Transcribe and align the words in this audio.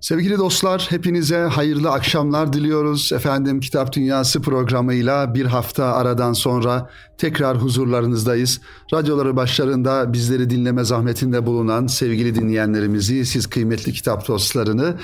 Sevgili 0.00 0.38
dostlar, 0.38 0.86
hepinize 0.90 1.38
hayırlı 1.38 1.90
akşamlar 1.90 2.52
diliyoruz. 2.52 3.12
Efendim 3.12 3.60
Kitap 3.60 3.92
Dünyası 3.92 4.42
programıyla 4.42 5.34
bir 5.34 5.46
hafta 5.46 5.84
aradan 5.84 6.32
sonra 6.32 6.90
tekrar 7.18 7.56
huzurlarınızdayız. 7.56 8.60
Radyoları 8.94 9.36
başlarında 9.36 10.12
bizleri 10.12 10.50
dinleme 10.50 10.84
zahmetinde 10.84 11.46
bulunan 11.46 11.86
sevgili 11.86 12.34
dinleyenlerimizi, 12.34 13.26
siz 13.26 13.46
kıymetli 13.46 13.92
kitap 13.92 14.28
dostlarını 14.28 14.94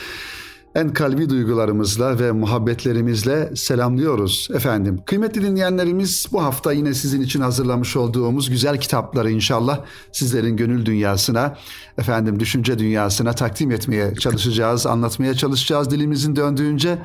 en 0.75 0.93
kalbi 0.93 1.31
duygularımızla 1.31 2.19
ve 2.19 2.33
muhabbetlerimizle 2.33 3.57
selamlıyoruz 3.57 4.49
efendim. 4.55 5.01
Kıymetli 5.07 5.43
dinleyenlerimiz 5.43 6.27
bu 6.33 6.43
hafta 6.43 6.73
yine 6.73 6.95
sizin 6.95 7.21
için 7.21 7.41
hazırlamış 7.41 7.97
olduğumuz 7.97 8.51
güzel 8.51 8.81
kitapları 8.81 9.31
inşallah 9.31 9.81
sizlerin 10.13 10.57
gönül 10.57 10.87
dünyasına, 10.87 11.57
efendim 11.99 12.41
düşünce 12.41 12.79
dünyasına 12.79 13.33
takdim 13.33 13.71
etmeye 13.71 14.15
çalışacağız, 14.15 14.87
anlatmaya 14.87 15.35
çalışacağız 15.35 15.91
dilimizin 15.91 16.37
döndüğünce 16.37 16.99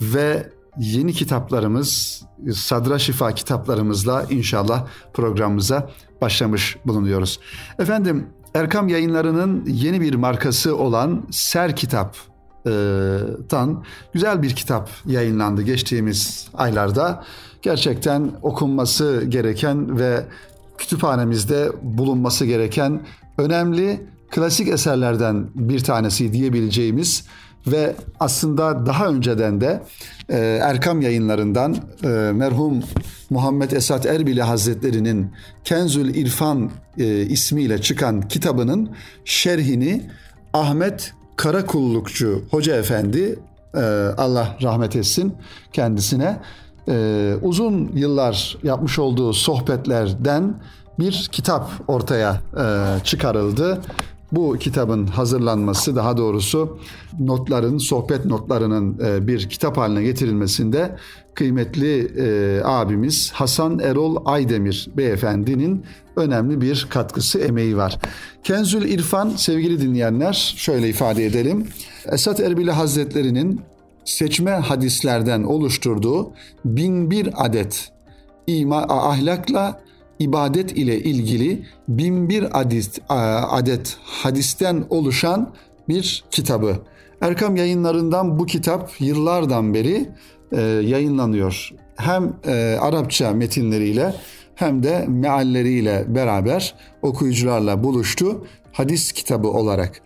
ve 0.00 0.50
yeni 0.78 1.12
kitaplarımız, 1.12 2.22
Sadra 2.54 2.98
Şifa 2.98 3.34
kitaplarımızla 3.34 4.26
inşallah 4.30 4.86
programımıza 5.14 5.90
başlamış 6.20 6.76
bulunuyoruz. 6.86 7.40
Efendim 7.78 8.26
Erkam 8.54 8.88
Yayınları'nın 8.88 9.64
yeni 9.66 10.00
bir 10.00 10.14
markası 10.14 10.76
olan 10.76 11.26
Ser 11.30 11.76
Kitap 11.76 12.31
tan 13.48 13.84
güzel 14.14 14.42
bir 14.42 14.50
kitap 14.50 14.90
yayınlandı 15.06 15.62
geçtiğimiz 15.62 16.48
aylarda. 16.54 17.24
Gerçekten 17.62 18.30
okunması 18.42 19.24
gereken 19.28 19.98
ve 19.98 20.24
kütüphanemizde 20.78 21.72
bulunması 21.82 22.44
gereken 22.46 23.00
önemli 23.38 24.06
klasik 24.30 24.68
eserlerden 24.68 25.46
bir 25.54 25.80
tanesi 25.80 26.32
diyebileceğimiz 26.32 27.26
ve 27.66 27.96
aslında 28.20 28.86
daha 28.86 29.06
önceden 29.06 29.60
de 29.60 29.82
Erkam 30.60 31.00
yayınlarından 31.00 31.76
merhum 32.34 32.82
Muhammed 33.30 33.70
Esat 33.70 34.06
Erbili 34.06 34.42
Hazretleri'nin 34.42 35.32
Kenzül 35.64 36.14
İrfan 36.14 36.70
ismiyle 37.28 37.80
çıkan 37.80 38.28
kitabının 38.28 38.90
şerhini 39.24 40.10
Ahmet 40.52 41.14
Karakullukçu 41.42 42.42
Hoca 42.50 42.76
Efendi 42.76 43.38
e, 43.74 43.80
Allah 44.16 44.56
rahmet 44.62 44.96
etsin 44.96 45.34
kendisine 45.72 46.40
e, 46.88 47.34
uzun 47.42 47.90
yıllar 47.94 48.58
yapmış 48.62 48.98
olduğu 48.98 49.32
sohbetlerden 49.32 50.62
bir 50.98 51.28
kitap 51.32 51.70
ortaya 51.88 52.40
e, 52.58 52.64
çıkarıldı. 53.04 53.80
Bu 54.32 54.56
kitabın 54.60 55.06
hazırlanması 55.06 55.96
daha 55.96 56.16
doğrusu 56.16 56.78
notların, 57.20 57.78
sohbet 57.78 58.24
notlarının 58.24 58.98
bir 59.26 59.48
kitap 59.48 59.76
haline 59.76 60.02
getirilmesinde 60.02 60.96
kıymetli 61.34 62.08
abimiz 62.64 63.32
Hasan 63.32 63.78
Erol 63.78 64.16
Aydemir 64.24 64.88
beyefendinin 64.96 65.84
önemli 66.16 66.60
bir 66.60 66.86
katkısı, 66.90 67.38
emeği 67.38 67.76
var. 67.76 67.98
Kenzül 68.44 68.90
İrfan 68.90 69.28
sevgili 69.28 69.80
dinleyenler 69.80 70.54
şöyle 70.56 70.88
ifade 70.88 71.26
edelim. 71.26 71.68
Esat 72.12 72.40
Erbili 72.40 72.70
Hazretleri'nin 72.70 73.60
seçme 74.04 74.50
hadislerden 74.50 75.42
oluşturduğu 75.42 76.32
bin 76.64 77.10
bir 77.10 77.44
adet 77.44 77.92
ima, 78.46 78.82
ahlakla 78.88 79.80
ibadet 80.18 80.72
ile 80.72 81.02
ilgili 81.02 81.66
bin 81.88 82.28
bir 82.28 82.60
adet, 82.60 83.00
adet 83.08 83.96
hadisten 84.02 84.84
oluşan 84.90 85.54
bir 85.88 86.24
kitabı. 86.30 86.76
Erkam 87.20 87.56
yayınlarından 87.56 88.38
bu 88.38 88.46
kitap 88.46 88.90
yıllardan 89.00 89.74
beri 89.74 90.08
e, 90.52 90.60
yayınlanıyor. 90.60 91.70
Hem 91.96 92.32
e, 92.46 92.78
Arapça 92.80 93.30
metinleriyle 93.30 94.14
hem 94.54 94.82
de 94.82 95.04
mealleriyle 95.08 96.04
beraber 96.08 96.74
okuyucularla 97.02 97.84
buluştu 97.84 98.46
hadis 98.72 99.12
kitabı 99.12 99.48
olarak. 99.48 100.02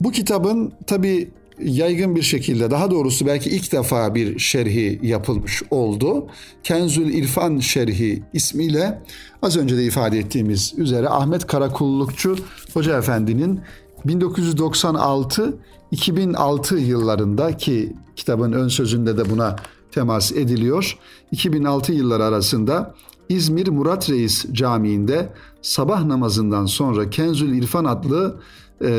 Bu 0.00 0.10
kitabın 0.10 0.72
tabi 0.86 1.30
yaygın 1.62 2.16
bir 2.16 2.22
şekilde 2.22 2.70
daha 2.70 2.90
doğrusu 2.90 3.26
belki 3.26 3.50
ilk 3.50 3.72
defa 3.72 4.14
bir 4.14 4.38
şerhi 4.38 5.00
yapılmış 5.02 5.62
oldu. 5.70 6.26
Kenzül 6.64 7.14
İrfan 7.14 7.58
şerhi 7.58 8.22
ismiyle 8.32 9.02
az 9.42 9.56
önce 9.56 9.76
de 9.76 9.84
ifade 9.84 10.18
ettiğimiz 10.18 10.74
üzere 10.76 11.08
Ahmet 11.08 11.46
Karakullukçu 11.46 12.36
Hoca 12.74 12.98
Efendi'nin 12.98 13.60
1996 14.04 15.58
2006 15.90 16.76
yıllarında 16.76 17.56
ki 17.56 17.92
kitabın 18.20 18.52
ön 18.52 18.68
sözünde 18.68 19.16
de 19.16 19.30
buna 19.30 19.56
temas 19.92 20.32
ediliyor. 20.32 20.98
2006 21.32 21.92
yılları 21.92 22.24
arasında 22.24 22.94
İzmir 23.28 23.68
Murat 23.68 24.10
Reis 24.10 24.46
Camii'nde 24.52 25.32
sabah 25.62 26.04
namazından 26.04 26.66
sonra 26.66 27.10
Kenzül 27.10 27.62
İrfan 27.62 27.84
adlı 27.84 28.40
e, 28.84 28.90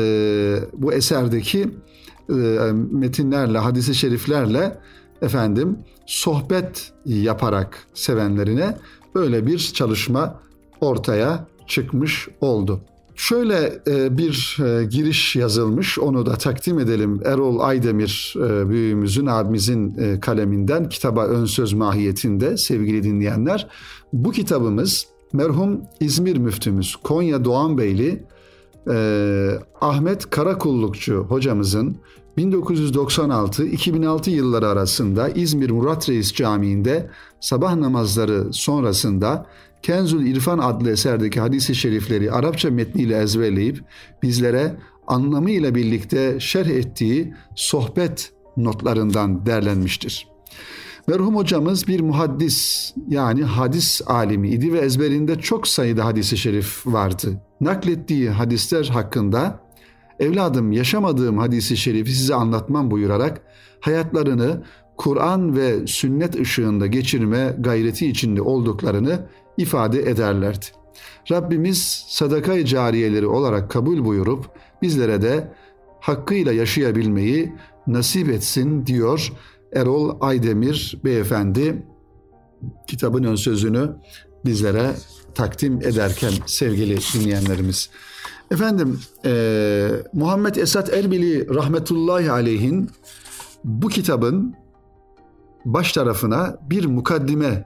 bu 0.72 0.92
eserdeki 0.92 1.70
e, 2.30 2.34
metinlerle, 2.90 3.58
hadisi 3.58 3.94
şeriflerle 3.94 4.78
efendim 5.22 5.78
sohbet 6.06 6.92
yaparak 7.06 7.86
sevenlerine 7.94 8.78
böyle 9.14 9.46
bir 9.46 9.58
çalışma 9.58 10.40
ortaya 10.80 11.46
çıkmış 11.66 12.28
oldu. 12.40 12.80
Şöyle 13.16 13.82
e, 13.86 14.18
bir 14.18 14.58
e, 14.64 14.84
giriş 14.84 15.36
yazılmış, 15.36 15.98
onu 15.98 16.26
da 16.26 16.34
takdim 16.34 16.78
edelim. 16.78 17.20
Erol 17.24 17.60
Aydemir 17.60 18.34
e, 18.36 18.68
büyüğümüzün, 18.68 19.26
abimizin 19.26 20.20
kaleminden 20.20 20.88
kitaba 20.88 21.26
ön 21.26 21.44
söz 21.44 21.72
mahiyetinde 21.72 22.56
sevgili 22.56 23.02
dinleyenler. 23.02 23.68
Bu 24.12 24.30
kitabımız 24.30 25.06
merhum 25.32 25.80
İzmir 26.00 26.36
müftümüz 26.36 26.96
Konya 26.96 27.44
Doğan 27.44 27.78
Beyli 27.78 28.24
Ahmet 29.80 30.30
Karakullukçu 30.30 31.26
hocamızın 31.28 31.96
1996-2006 32.38 34.30
yılları 34.30 34.68
arasında 34.68 35.28
İzmir 35.28 35.70
Murat 35.70 36.08
Reis 36.08 36.34
Camii'nde 36.34 37.10
sabah 37.40 37.74
namazları 37.74 38.52
sonrasında 38.52 39.46
Kenzül 39.82 40.26
İrfan 40.26 40.58
adlı 40.58 40.90
eserdeki 40.90 41.40
hadisi 41.40 41.74
şerifleri 41.74 42.32
Arapça 42.32 42.70
metniyle 42.70 43.18
ezberleyip 43.22 43.84
bizlere 44.22 44.76
anlamıyla 45.06 45.74
birlikte 45.74 46.40
şerh 46.40 46.68
ettiği 46.68 47.34
sohbet 47.54 48.32
notlarından 48.56 49.46
derlenmiştir. 49.46 50.28
Merhum 51.08 51.36
hocamız 51.36 51.88
bir 51.88 52.00
muhaddis 52.00 52.92
yani 53.08 53.44
hadis 53.44 54.00
alimi 54.06 54.48
idi 54.48 54.72
ve 54.72 54.78
ezberinde 54.78 55.38
çok 55.38 55.68
sayıda 55.68 56.04
hadisi 56.04 56.38
şerif 56.38 56.86
vardı. 56.86 57.40
Naklettiği 57.60 58.30
hadisler 58.30 58.84
hakkında 58.84 59.60
evladım 60.20 60.72
yaşamadığım 60.72 61.38
hadisi 61.38 61.76
şerifi 61.76 62.12
size 62.12 62.34
anlatmam 62.34 62.90
buyurarak 62.90 63.42
hayatlarını 63.80 64.62
Kur'an 64.96 65.56
ve 65.56 65.86
sünnet 65.86 66.40
ışığında 66.40 66.86
geçirme 66.86 67.56
gayreti 67.58 68.06
içinde 68.06 68.42
olduklarını 68.42 69.26
ifade 69.56 70.10
ederlerdi. 70.10 70.66
Rabbimiz 71.30 72.04
sadaka 72.08 72.66
cariyeleri 72.66 73.26
olarak 73.26 73.70
kabul 73.70 74.04
buyurup 74.04 74.50
bizlere 74.82 75.22
de 75.22 75.52
hakkıyla 76.00 76.52
yaşayabilmeyi 76.52 77.52
nasip 77.86 78.28
etsin 78.28 78.86
diyor 78.86 79.32
Erol 79.72 80.16
Aydemir 80.20 81.00
beyefendi 81.04 81.86
kitabın 82.86 83.24
ön 83.24 83.34
sözünü 83.34 83.96
bizlere 84.44 84.90
takdim 85.34 85.76
ederken 85.82 86.32
sevgili 86.46 86.98
dinleyenlerimiz. 87.14 87.90
Efendim 88.50 89.00
e, 89.24 89.88
Muhammed 90.12 90.54
Esat 90.54 90.92
Erbili 90.92 91.54
rahmetullahi 91.54 92.30
aleyhin 92.30 92.90
bu 93.64 93.88
kitabın 93.88 94.54
baş 95.64 95.92
tarafına 95.92 96.58
bir 96.70 96.84
mukaddime 96.86 97.64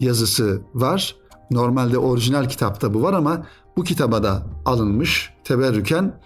yazısı 0.00 0.62
var. 0.74 1.16
Normalde 1.50 1.98
orijinal 1.98 2.48
kitapta 2.48 2.94
bu 2.94 3.02
var 3.02 3.12
ama 3.12 3.46
bu 3.76 3.84
kitaba 3.84 4.22
da 4.22 4.42
alınmış 4.64 5.32
teberrüken. 5.44 6.20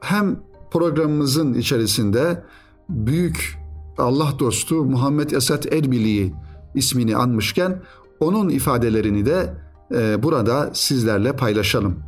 Hem 0.00 0.40
programımızın 0.70 1.54
içerisinde 1.54 2.44
büyük 2.88 3.58
Allah 3.98 4.32
dostu 4.38 4.84
Muhammed 4.84 5.30
Esat 5.30 5.72
Erbili'yi 5.72 6.34
ismini 6.74 7.16
anmışken 7.16 7.82
onun 8.20 8.48
ifadelerini 8.48 9.26
de 9.26 9.54
e, 9.94 10.22
burada 10.22 10.70
sizlerle 10.72 11.36
paylaşalım. 11.36 11.98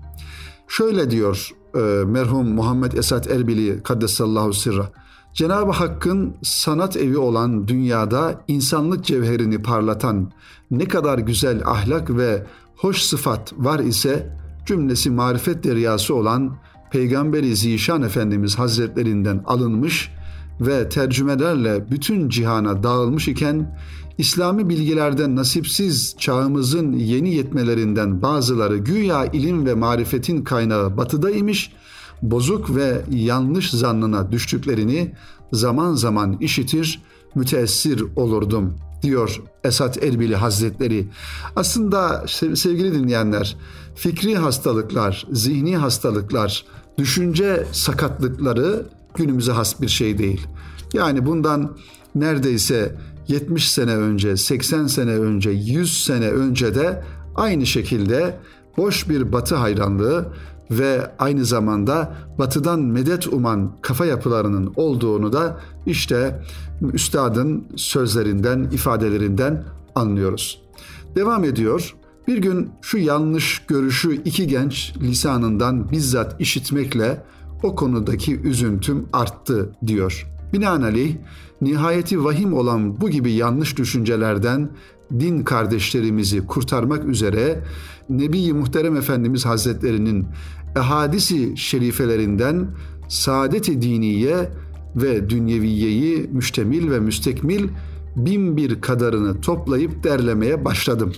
Şöyle 0.69 1.11
diyor 1.11 1.51
e, 1.75 1.79
merhum 2.05 2.49
Muhammed 2.49 2.93
Esat 2.93 3.31
Erbili 3.31 3.83
Kaddesallahu 3.83 4.53
Sirra. 4.53 4.89
Cenab-ı 5.35 5.73
Hakk'ın 5.73 6.35
sanat 6.43 6.97
evi 6.97 7.19
olan 7.19 7.69
dünyada 7.69 8.45
insanlık 8.49 9.05
cevherini 9.05 9.63
parlatan 9.63 10.33
ne 10.71 10.85
kadar 10.85 11.19
güzel 11.19 11.63
ahlak 11.67 12.17
ve 12.17 12.47
hoş 12.77 13.03
sıfat 13.03 13.53
var 13.57 13.79
ise 13.79 14.39
cümlesi 14.67 15.11
marifet 15.11 15.65
deryası 15.65 16.15
olan 16.15 16.57
Peygamberi 16.91 17.57
Zişan 17.57 18.03
Efendimiz 18.03 18.59
Hazretlerinden 18.59 19.43
alınmış 19.47 20.11
ve 20.61 20.89
tercümelerle 20.89 21.91
bütün 21.91 22.29
cihana 22.29 22.83
dağılmış 22.83 23.29
iken 23.29 23.79
İslami 24.19 24.69
bilgilerden 24.69 25.37
nasipsiz 25.37 26.15
çağımızın 26.19 26.93
yeni 26.93 27.35
yetmelerinden 27.35 28.23
bazıları 28.23 28.77
güya 28.77 29.27
ilim 29.27 29.67
ve 29.67 29.75
marifetin 29.75 30.45
kaynağı 30.45 30.97
batıda 30.97 31.31
imiş, 31.31 31.73
bozuk 32.23 32.77
ve 32.77 33.03
yanlış 33.11 33.71
zannına 33.71 34.33
düştüklerini 34.33 35.15
zaman 35.53 35.95
zaman 35.95 36.39
işitir, 36.41 37.03
müteessir 37.35 38.05
olurdum 38.17 38.75
diyor 39.03 39.43
Esat 39.65 40.03
Erbili 40.03 40.37
Hazretleri. 40.37 41.09
Aslında 41.57 42.25
sevgili 42.55 42.95
dinleyenler, 42.95 43.57
fikri 43.95 44.37
hastalıklar, 44.37 45.27
zihni 45.33 45.77
hastalıklar, 45.77 46.65
düşünce 46.99 47.67
sakatlıkları 47.73 48.87
günümüze 49.15 49.53
has 49.53 49.81
bir 49.81 49.89
şey 49.89 50.19
değil. 50.19 50.47
Yani 50.93 51.27
bundan 51.27 51.77
neredeyse 52.15 52.97
70 53.29 53.71
sene 53.71 53.97
önce, 53.97 54.37
80 54.37 54.87
sene 54.87 55.11
önce, 55.11 55.51
100 55.51 56.05
sene 56.05 56.29
önce 56.31 56.75
de 56.75 57.05
aynı 57.35 57.67
şekilde 57.67 58.39
boş 58.77 59.09
bir 59.09 59.33
batı 59.33 59.55
hayranlığı 59.55 60.27
ve 60.71 61.11
aynı 61.19 61.45
zamanda 61.45 62.15
batıdan 62.39 62.81
medet 62.81 63.27
uman 63.27 63.73
kafa 63.83 64.07
yapılarının 64.07 64.73
olduğunu 64.77 65.33
da 65.33 65.61
işte 65.87 66.43
üstadın 66.93 67.65
sözlerinden, 67.77 68.63
ifadelerinden 68.73 69.65
anlıyoruz. 69.95 70.63
Devam 71.17 71.45
ediyor. 71.45 71.95
Bir 72.29 72.39
gün 72.39 72.71
şu 72.83 72.99
yanlış 72.99 73.63
görüşü 73.69 74.23
iki 74.23 74.47
genç 74.47 74.95
lisanından 75.01 75.91
bizzat 75.91 76.41
işitmekle 76.41 77.23
o 77.63 77.75
konudaki 77.75 78.41
üzüntüm 78.41 79.09
arttı 79.13 79.73
diyor. 79.87 80.27
Binaenaleyh 80.53 81.17
nihayeti 81.61 82.25
vahim 82.25 82.55
olan 82.55 83.01
bu 83.01 83.11
gibi 83.11 83.33
yanlış 83.33 83.77
düşüncelerden 83.77 84.71
din 85.21 85.45
kardeşlerimizi 85.45 86.47
kurtarmak 86.47 87.05
üzere 87.05 87.65
Nebi 88.11 88.53
Muhterem 88.53 88.97
Efendimiz 88.97 89.47
Hazretlerinin 89.47 90.27
ehadisi 90.77 91.57
şerifelerinden 91.57 92.67
saadet-i 93.09 93.83
diniye 93.83 94.51
ve 94.97 95.31
dünyeviyeyi 95.31 96.29
müştemil 96.33 96.91
ve 96.91 97.01
müstekmil 97.01 97.69
bin 98.17 98.57
bir 98.57 98.81
kadarını 98.81 99.41
toplayıp 99.41 100.05
derlemeye 100.05 100.65
başladım. 100.65 101.13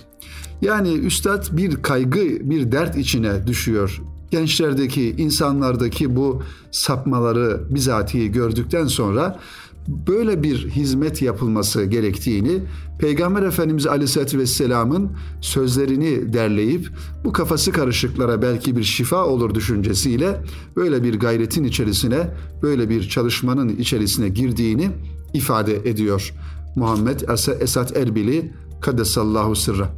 Yani 0.61 0.93
üstad 0.93 1.57
bir 1.57 1.81
kaygı, 1.81 2.49
bir 2.49 2.71
dert 2.71 2.97
içine 2.97 3.47
düşüyor. 3.47 4.01
Gençlerdeki, 4.31 5.09
insanlardaki 5.17 6.15
bu 6.15 6.43
sapmaları 6.71 7.61
bizatihi 7.69 8.31
gördükten 8.31 8.85
sonra 8.85 9.39
böyle 9.87 10.43
bir 10.43 10.69
hizmet 10.69 11.21
yapılması 11.21 11.85
gerektiğini 11.85 12.61
Peygamber 12.99 13.43
Efendimiz 13.43 13.87
Aleyhisselatü 13.87 14.39
Vesselam'ın 14.39 15.11
sözlerini 15.41 16.33
derleyip 16.33 16.89
bu 17.23 17.33
kafası 17.33 17.71
karışıklara 17.71 18.41
belki 18.41 18.77
bir 18.77 18.83
şifa 18.83 19.25
olur 19.25 19.55
düşüncesiyle 19.55 20.41
böyle 20.75 21.03
bir 21.03 21.19
gayretin 21.19 21.63
içerisine, 21.63 22.27
böyle 22.61 22.89
bir 22.89 23.09
çalışmanın 23.09 23.69
içerisine 23.69 24.29
girdiğini 24.29 24.89
ifade 25.33 25.75
ediyor. 25.75 26.33
Muhammed 26.75 27.19
Esat 27.59 27.97
Erbili 27.97 28.53
Kadesallahu 28.81 29.55
sırra. 29.55 29.89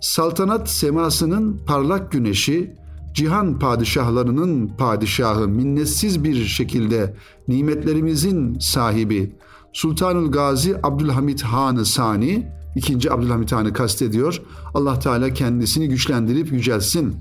Saltanat 0.00 0.70
semasının 0.70 1.60
parlak 1.66 2.12
güneşi 2.12 2.74
cihan 3.14 3.58
padişahlarının 3.58 4.68
padişahı, 4.68 5.48
minnetsiz 5.48 6.24
bir 6.24 6.44
şekilde 6.44 7.14
nimetlerimizin 7.48 8.58
sahibi 8.58 9.36
Sultanul 9.72 10.30
Gazi 10.30 10.76
Abdülhamit 10.82 11.42
Han-ı 11.42 11.84
Sani, 11.84 12.48
ikinci 12.76 13.12
Abdülhamit 13.12 13.52
Han'ı 13.52 13.72
kastediyor. 13.72 14.42
Allah 14.74 14.98
Teala 14.98 15.34
kendisini 15.34 15.88
güçlendirip 15.88 16.52
yücelsin. 16.52 17.16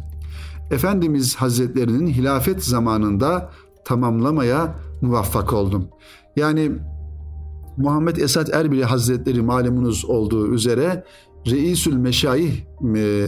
Efendimiz 0.71 1.35
Hazretlerinin 1.35 2.07
hilafet 2.07 2.63
zamanında 2.63 3.51
tamamlamaya 3.85 4.75
muvaffak 5.01 5.53
oldum. 5.53 5.87
Yani 6.35 6.71
Muhammed 7.77 8.17
Esat 8.17 8.49
Erbili 8.53 8.85
Hazretleri 8.85 9.41
malumunuz 9.41 10.05
olduğu 10.05 10.53
üzere 10.53 11.03
Reisül 11.47 11.95
Meşayih 11.95 12.53
e, 12.95 13.27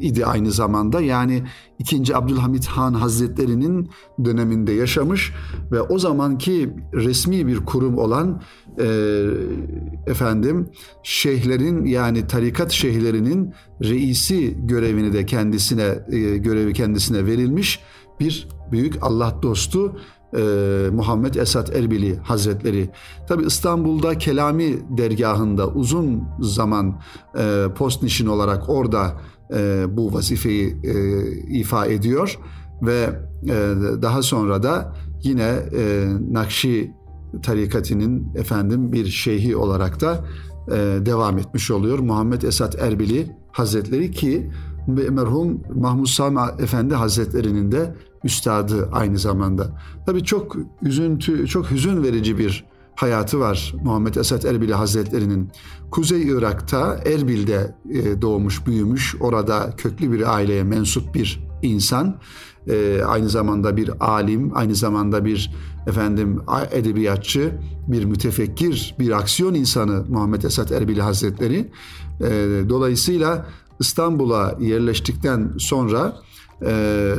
idi 0.00 0.26
aynı 0.26 0.52
zamanda. 0.52 1.00
Yani 1.00 1.42
2. 1.78 2.16
Abdülhamit 2.16 2.66
Han 2.66 2.94
Hazretleri'nin 2.94 3.90
döneminde 4.24 4.72
yaşamış 4.72 5.32
ve 5.72 5.80
o 5.80 5.98
zamanki 5.98 6.74
resmi 6.94 7.46
bir 7.46 7.64
kurum 7.64 7.98
olan 7.98 8.42
e, 8.78 8.86
efendim 10.06 10.68
şeyhlerin 11.02 11.84
yani 11.84 12.26
tarikat 12.26 12.70
şeyhlerinin 12.70 13.54
reisi 13.82 14.66
görevini 14.66 15.12
de 15.12 15.26
kendisine 15.26 15.98
e, 16.12 16.36
görevi 16.36 16.72
kendisine 16.72 17.26
verilmiş 17.26 17.80
bir 18.20 18.48
büyük 18.72 18.94
Allah 19.02 19.38
dostu 19.42 19.96
e, 20.36 20.90
Muhammed 20.92 21.34
Esat 21.34 21.76
Erbili 21.76 22.16
Hazretleri. 22.16 22.90
Tabi 23.28 23.46
İstanbul'da 23.46 24.18
Kelami 24.18 24.78
dergahında 24.98 25.68
uzun 25.68 26.22
zaman 26.40 27.00
e, 27.38 27.66
postnişin 27.76 28.26
olarak 28.26 28.68
orada 28.68 29.20
e, 29.54 29.84
bu 29.96 30.14
vazifeyi 30.14 30.76
e, 30.84 31.22
ifa 31.58 31.86
ediyor 31.86 32.38
ve 32.82 33.10
daha 34.02 34.22
sonra 34.22 34.62
da 34.62 34.94
yine 35.22 35.56
Nakşi 36.30 36.92
tarikatinin 37.42 38.34
efendim 38.34 38.92
bir 38.92 39.06
şeyhi 39.06 39.56
olarak 39.56 40.00
da 40.00 40.24
devam 41.06 41.38
etmiş 41.38 41.70
oluyor. 41.70 41.98
Muhammed 41.98 42.42
Esat 42.42 42.82
Erbili 42.82 43.36
Hazretleri 43.52 44.10
ki 44.10 44.50
merhum 44.88 45.62
Mahmud 45.74 46.06
Sami 46.06 46.40
Efendi 46.58 46.94
Hazretleri'nin 46.94 47.72
de 47.72 47.94
üstadı 48.24 48.88
aynı 48.92 49.18
zamanda. 49.18 49.80
Tabii 50.06 50.24
çok 50.24 50.56
üzüntü, 50.82 51.46
çok 51.46 51.70
hüzün 51.70 52.02
verici 52.02 52.38
bir 52.38 52.64
hayatı 52.94 53.40
var 53.40 53.74
Muhammed 53.82 54.14
Esat 54.14 54.44
Erbili 54.44 54.74
Hazretleri'nin. 54.74 55.50
Kuzey 55.90 56.22
Irak'ta 56.22 57.00
Erbil'de 57.06 57.74
e, 57.90 58.22
doğmuş, 58.22 58.66
büyümüş. 58.66 59.16
Orada 59.20 59.72
köklü 59.76 60.12
bir 60.12 60.34
aileye 60.34 60.62
mensup 60.62 61.14
bir 61.14 61.48
insan. 61.62 62.16
E, 62.68 63.02
aynı 63.06 63.28
zamanda 63.28 63.76
bir 63.76 63.90
alim, 64.00 64.56
aynı 64.56 64.74
zamanda 64.74 65.24
bir 65.24 65.54
efendim 65.86 66.40
edebiyatçı, 66.72 67.52
bir 67.88 68.04
mütefekkir, 68.04 68.94
bir 68.98 69.10
aksiyon 69.10 69.54
insanı 69.54 70.04
Muhammed 70.08 70.42
Esat 70.42 70.72
Erbili 70.72 71.02
Hazretleri. 71.02 71.70
E, 72.20 72.28
dolayısıyla 72.68 73.46
İstanbul'a 73.80 74.56
yerleştikten 74.60 75.52
sonra 75.58 76.16
e, 76.66 77.14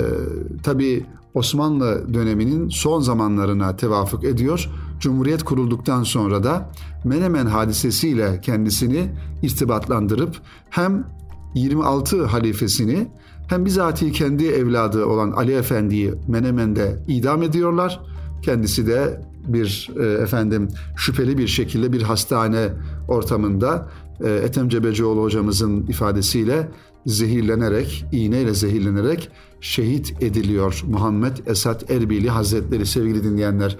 tabii 0.64 1.06
Osmanlı 1.34 2.14
döneminin 2.14 2.70
son 2.70 3.00
zamanlarına 3.00 3.76
tevafuk 3.76 4.24
ediyor. 4.24 4.70
Cumhuriyet 5.00 5.44
kurulduktan 5.44 6.04
sonra 6.04 6.44
da 6.44 6.72
Menemen 7.04 7.46
hadisesiyle 7.46 8.42
kendisini 8.42 9.10
irtibatlandırıp 9.42 10.36
hem 10.70 11.08
26 11.56 12.26
halifesini 12.26 13.08
hem 13.48 13.66
bizatihi 13.66 14.12
kendi 14.12 14.48
evladı 14.48 15.06
olan 15.06 15.32
Ali 15.32 15.54
Efendi'yi 15.54 16.14
Menemen'de 16.28 17.04
idam 17.08 17.44
ediyorlar. 17.44 18.02
Kendisi 18.42 18.88
de 18.88 19.22
bir 19.48 19.90
e, 20.00 20.04
efendim 20.04 20.68
şüpheli 20.96 21.38
bir 21.38 21.48
şekilde 21.48 21.94
bir 21.94 22.02
hastane 22.02 22.70
ortamında 23.08 23.90
e, 24.24 24.30
Ethem 24.30 24.70
Cebecioğlu 24.70 25.22
hocamızın 25.22 25.88
ifadesiyle 25.88 26.68
zehirlenerek, 27.06 28.06
iğneyle 28.12 28.54
zehirlenerek 28.54 29.30
şehit 29.62 30.24
ediliyor 30.24 30.84
Muhammed 30.88 31.38
Esat 31.46 31.92
Erbili 31.92 32.30
Hazretleri 32.30 32.86
sevgili 32.86 33.24
dinleyenler. 33.24 33.78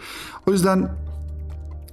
O 0.48 0.52
yüzden 0.52 0.90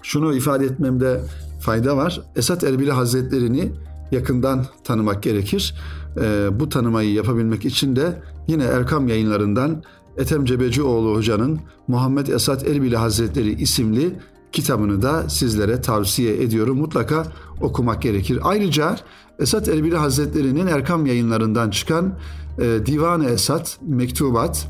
şunu 0.03 0.35
ifade 0.35 0.65
etmemde 0.65 1.21
fayda 1.61 1.97
var. 1.97 2.23
Esat 2.37 2.65
Erbili 2.65 2.93
Hazretlerini 2.93 3.73
yakından 4.13 4.67
tanımak 4.85 5.23
gerekir. 5.23 5.75
E, 6.21 6.49
bu 6.61 6.69
tanımayı 6.69 7.13
yapabilmek 7.13 7.65
için 7.65 7.97
de 7.97 8.23
yine 8.49 8.65
Erkam 8.65 9.09
yayınlarından 9.09 9.83
Ethem 10.17 10.45
Cebecioğlu 10.45 11.17
Hoca'nın 11.17 11.61
Muhammed 11.89 12.27
Esat 12.27 12.69
Erbili 12.69 12.97
Hazretleri 12.97 13.63
isimli 13.63 14.17
kitabını 14.53 15.03
da 15.03 15.29
sizlere 15.29 15.81
tavsiye 15.81 16.43
ediyorum. 16.43 16.79
Mutlaka 16.79 17.27
okumak 17.61 18.03
gerekir. 18.03 18.39
Ayrıca 18.43 18.97
Esat 19.39 19.69
Erbili 19.69 19.97
Hazretleri'nin 19.97 20.67
Erkam 20.67 21.07
yayınlarından 21.07 21.71
çıkan 21.71 22.15
e, 22.59 22.87
Divan-ı 22.87 23.31
Esat, 23.31 23.79
Mektubat, 23.87 24.69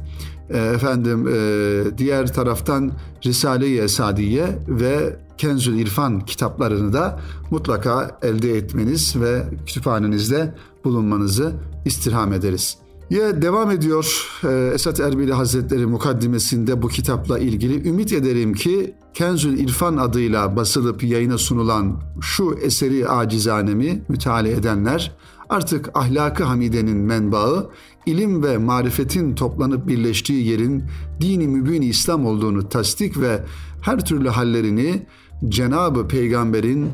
e, 0.50 0.58
efendim 0.58 1.28
e, 1.28 1.98
diğer 1.98 2.32
taraftan 2.32 2.92
Risale-i 3.26 3.78
Esadiye 3.78 4.58
ve 4.68 5.16
Kenzül 5.38 5.78
İrfan 5.78 6.20
kitaplarını 6.20 6.92
da 6.92 7.20
mutlaka 7.50 8.18
elde 8.22 8.56
etmeniz 8.56 9.16
ve 9.16 9.44
kütüphanenizde 9.66 10.54
bulunmanızı 10.84 11.52
istirham 11.84 12.32
ederiz. 12.32 12.78
Ya 13.10 13.42
devam 13.42 13.70
ediyor 13.70 14.30
e, 14.44 14.70
Esat 14.74 15.00
Erbili 15.00 15.32
Hazretleri 15.32 15.86
mukaddimesinde 15.86 16.82
bu 16.82 16.88
kitapla 16.88 17.38
ilgili. 17.38 17.88
Ümit 17.88 18.12
ederim 18.12 18.54
ki 18.54 18.94
Kenzül 19.18 19.58
İrfan 19.58 19.96
adıyla 19.96 20.56
basılıp 20.56 21.04
yayına 21.04 21.38
sunulan 21.38 22.02
şu 22.20 22.58
eseri 22.62 23.08
acizanemi 23.08 24.02
müteala 24.08 24.48
edenler 24.48 25.16
artık 25.48 25.90
ahlakı 25.94 26.44
hamidenin 26.44 26.96
menbaı, 26.96 27.70
ilim 28.06 28.42
ve 28.42 28.58
marifetin 28.58 29.34
toplanıp 29.34 29.88
birleştiği 29.88 30.48
yerin 30.48 30.84
dini 31.20 31.48
mübin 31.48 31.82
İslam 31.82 32.26
olduğunu 32.26 32.68
tasdik 32.68 33.20
ve 33.20 33.44
her 33.80 34.04
türlü 34.04 34.28
hallerini 34.28 35.06
Cenab-ı 35.48 36.08
Peygamber'in 36.08 36.90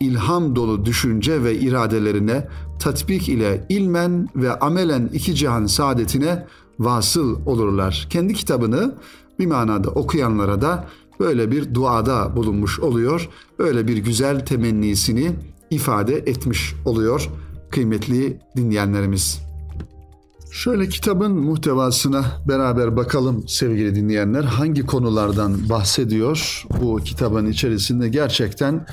ilham 0.00 0.56
dolu 0.56 0.84
düşünce 0.84 1.44
ve 1.44 1.58
iradelerine 1.58 2.48
tatbik 2.80 3.28
ile 3.28 3.66
ilmen 3.68 4.28
ve 4.36 4.58
amelen 4.58 5.10
iki 5.12 5.34
cihan 5.34 5.66
saadetine 5.66 6.46
vasıl 6.78 7.46
olurlar. 7.46 8.06
Kendi 8.10 8.34
kitabını 8.34 8.94
bir 9.38 9.46
manada 9.46 9.90
okuyanlara 9.90 10.60
da 10.60 10.88
böyle 11.22 11.50
bir 11.50 11.74
duada 11.74 12.36
bulunmuş 12.36 12.80
oluyor. 12.80 13.28
Böyle 13.58 13.88
bir 13.88 13.96
güzel 13.96 14.46
temennisini 14.46 15.32
ifade 15.70 16.16
etmiş 16.16 16.74
oluyor 16.84 17.28
kıymetli 17.70 18.40
dinleyenlerimiz. 18.56 19.40
Şöyle 20.52 20.88
kitabın 20.88 21.32
muhtevasına 21.32 22.24
beraber 22.48 22.96
bakalım 22.96 23.44
sevgili 23.48 23.94
dinleyenler. 23.94 24.44
Hangi 24.44 24.86
konulardan 24.86 25.68
bahsediyor 25.68 26.64
bu 26.82 26.96
kitabın 26.96 27.46
içerisinde 27.46 28.08
gerçekten 28.08 28.86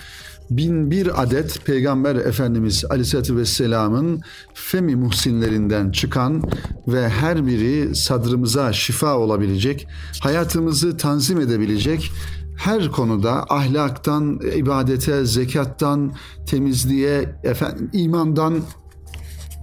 bin 0.50 0.92
bir 0.92 1.22
adet 1.24 1.66
Peygamber 1.66 2.16
Efendimiz 2.16 2.86
Aleyhisselatü 2.90 3.38
Vesselam'ın 3.38 4.22
femi 4.54 4.96
muhsinlerinden 4.96 5.92
çıkan 5.92 6.44
ve 6.88 7.10
her 7.10 7.48
biri 7.48 7.96
sadrımıza 7.96 8.74
şifa 8.74 9.18
olabilecek, 9.18 9.88
hayatımızı 10.22 10.98
tanzim 10.98 11.42
edebilecek 11.42 12.12
her 12.58 12.92
konuda 12.92 13.46
ahlaktan, 13.50 14.40
ibadete, 14.56 15.26
zekattan, 15.26 16.14
temizliğe, 16.46 17.36
efendim, 17.44 17.90
imandan 17.94 18.62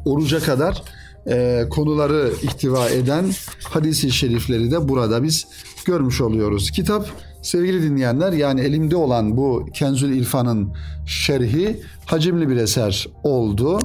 oruca 0.05 0.41
kadar 0.41 0.83
e, 1.29 1.65
konuları 1.71 2.33
ihtiva 2.43 2.89
eden 2.89 3.31
hadisi 3.63 4.11
şerifleri 4.11 4.71
de 4.71 4.89
burada 4.89 5.23
biz 5.23 5.47
görmüş 5.85 6.21
oluyoruz. 6.21 6.71
Kitap 6.71 7.09
sevgili 7.47 7.83
dinleyenler 7.83 8.33
yani 8.33 8.61
elimde 8.61 8.97
olan 8.97 9.37
bu 9.37 9.67
Kenzül 9.75 10.13
İlfan'ın 10.13 10.73
şerhi 11.07 11.81
hacimli 12.07 12.49
bir 12.49 12.57
eser 12.57 13.09
oldu. 13.23 13.79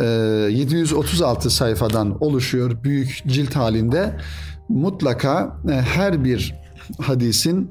E, 0.00 0.04
736 0.04 1.50
sayfadan 1.50 2.24
oluşuyor 2.24 2.84
büyük 2.84 3.22
cilt 3.26 3.56
halinde. 3.56 4.16
Mutlaka 4.68 5.56
e, 5.70 5.72
her 5.72 6.24
bir 6.24 6.54
hadisin 7.00 7.70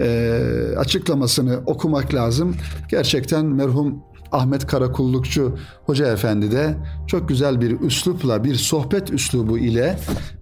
e, 0.00 0.38
açıklamasını 0.76 1.60
okumak 1.66 2.14
lazım. 2.14 2.56
Gerçekten 2.88 3.46
merhum 3.46 4.02
Ahmet 4.32 4.66
Karakullukçu 4.66 5.58
Hoca 5.86 6.12
Efendi 6.12 6.52
de 6.52 6.76
çok 7.06 7.28
güzel 7.28 7.60
bir 7.60 7.80
üslupla, 7.80 8.44
bir 8.44 8.54
sohbet 8.54 9.10
üslubu 9.10 9.58
ile 9.58 9.98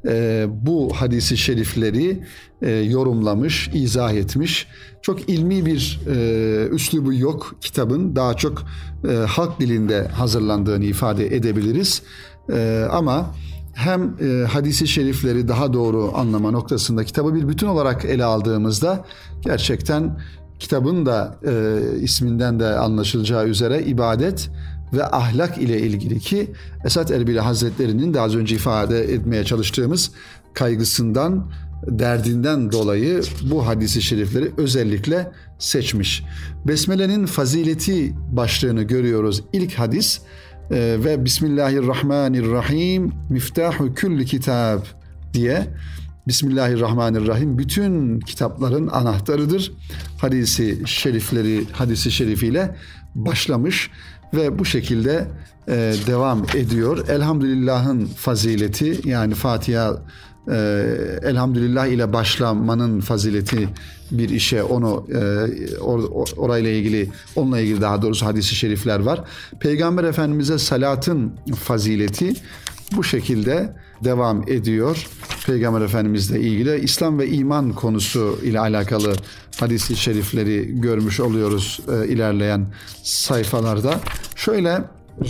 e, 0.09 0.47
bu 0.50 0.92
hadisi 0.94 1.37
şerifleri 1.37 2.25
e, 2.62 2.70
yorumlamış, 2.70 3.70
izah 3.75 4.12
etmiş. 4.12 4.66
Çok 5.02 5.28
ilmi 5.28 5.66
bir 5.66 6.00
e, 6.06 6.66
üslubu 6.66 7.14
yok 7.14 7.56
kitabın. 7.61 8.16
Daha 8.16 8.35
çok 8.35 8.62
e, 9.09 9.12
halk 9.14 9.61
dilinde 9.61 10.09
hazırlandığını 10.09 10.85
ifade 10.85 11.37
edebiliriz. 11.37 12.02
E, 12.52 12.87
ama 12.90 13.35
hem 13.75 14.16
e, 14.20 14.47
hadisi 14.47 14.88
şerifleri 14.88 15.49
daha 15.49 15.73
doğru 15.73 16.12
anlama 16.14 16.50
noktasında 16.50 17.04
kitabı 17.04 17.35
bir 17.35 17.49
bütün 17.49 17.66
olarak 17.66 18.04
ele 18.04 18.25
aldığımızda 18.25 19.04
gerçekten 19.40 20.20
kitabın 20.61 21.07
da 21.07 21.38
e, 21.47 21.81
isminden 22.00 22.61
de 22.61 22.67
anlaşılacağı 22.67 23.49
üzere 23.49 23.83
ibadet 23.83 24.50
ve 24.93 25.07
ahlak 25.07 25.59
ile 25.59 25.81
ilgili 25.81 26.21
ki 26.21 26.50
Esat 26.85 27.11
Erbili 27.11 27.40
Hazretleri'nin 27.40 28.14
de 28.14 28.21
az 28.21 28.37
önce 28.37 28.55
ifade 28.55 29.00
etmeye 29.00 29.45
çalıştığımız 29.45 30.11
kaygısından, 30.55 31.50
derdinden 31.87 32.73
dolayı 32.73 33.23
bu 33.50 33.67
hadisi 33.67 34.02
şerifleri 34.02 34.52
özellikle 34.57 35.33
seçmiş. 35.59 36.25
Besmele'nin 36.67 37.26
fazileti 37.26 38.14
başlığını 38.33 38.83
görüyoruz. 38.83 39.45
İlk 39.52 39.75
hadis 39.75 40.21
e, 40.71 40.97
ve 41.05 41.25
Bismillahirrahmanirrahim 41.25 43.12
miftahu 43.31 43.95
külli 43.95 44.26
kitab 44.26 44.81
diye 45.35 45.67
Bismillahirrahmanirrahim 46.31 47.59
bütün 47.59 48.21
kitapların 48.21 48.89
anahtarıdır. 48.89 49.73
Hadisi 50.19 50.83
şerifleri 50.87 51.65
hadisi 51.73 52.11
şerifiyle 52.11 52.77
başlamış 53.15 53.91
ve 54.35 54.59
bu 54.59 54.65
şekilde 54.65 55.29
e, 55.69 55.95
devam 56.07 56.45
ediyor. 56.55 57.09
Elhamdülillah'ın 57.09 58.07
fazileti 58.07 59.01
yani 59.05 59.35
Fatiha 59.35 60.03
e, 60.51 60.55
elhamdülillah 61.23 61.87
ile 61.87 62.13
başlamanın 62.13 63.01
fazileti 63.01 63.69
bir 64.11 64.29
işe 64.29 64.63
onu 64.63 65.07
e, 65.15 65.79
or, 65.79 66.29
orayla 66.37 66.71
ilgili 66.71 67.11
onunla 67.37 67.61
ilgili 67.61 67.81
daha 67.81 68.03
doğrusu 68.03 68.27
hadisi 68.27 68.55
şerifler 68.55 69.01
var. 69.01 69.21
Peygamber 69.61 70.05
Efendimiz'e 70.05 70.59
salatın 70.59 71.33
fazileti 71.65 72.35
bu 72.97 73.04
şekilde 73.04 73.76
devam 74.04 74.42
ediyor. 74.42 75.06
Peygamber 75.47 75.80
Efendimizle 75.80 76.40
ilgili 76.40 76.80
İslam 76.80 77.18
ve 77.18 77.28
iman 77.28 77.73
konusu 77.73 78.38
ile 78.42 78.61
alakalı 78.61 79.14
hadisi 79.61 79.97
şerifleri 79.97 80.80
görmüş 80.80 81.20
oluyoruz 81.20 81.80
e, 81.92 82.09
ilerleyen 82.09 82.66
sayfalarda. 83.02 84.00
Şöyle 84.37 84.85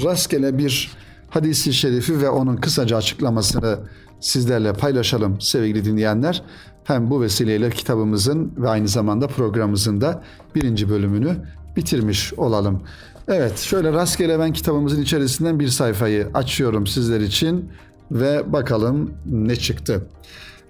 rastgele 0.05 0.59
bir 0.59 0.91
hadisi 1.31 1.73
şerifi 1.73 2.21
ve 2.21 2.29
onun 2.29 2.57
kısaca 2.57 2.97
açıklamasını 2.97 3.79
sizlerle 4.21 4.73
paylaşalım 4.73 5.41
sevgili 5.41 5.85
dinleyenler. 5.85 6.43
Hem 6.85 7.11
bu 7.11 7.21
vesileyle 7.21 7.71
kitabımızın 7.71 8.53
ve 8.57 8.69
aynı 8.69 8.89
zamanda 8.89 9.27
programımızın 9.27 10.01
da 10.01 10.23
birinci 10.55 10.91
bölümünü 10.91 11.37
bitirmiş 11.77 12.33
olalım. 12.35 12.83
Evet 13.31 13.59
şöyle 13.59 13.93
rastgele 13.93 14.39
ben 14.39 14.53
kitabımızın 14.53 15.03
içerisinden 15.03 15.61
bir 15.61 15.69
sayfayı 15.69 16.29
açıyorum 16.35 16.87
sizler 16.87 17.21
için 17.21 17.71
ve 18.13 18.53
bakalım 18.53 19.15
ne 19.27 19.57
çıktı. 19.57 20.07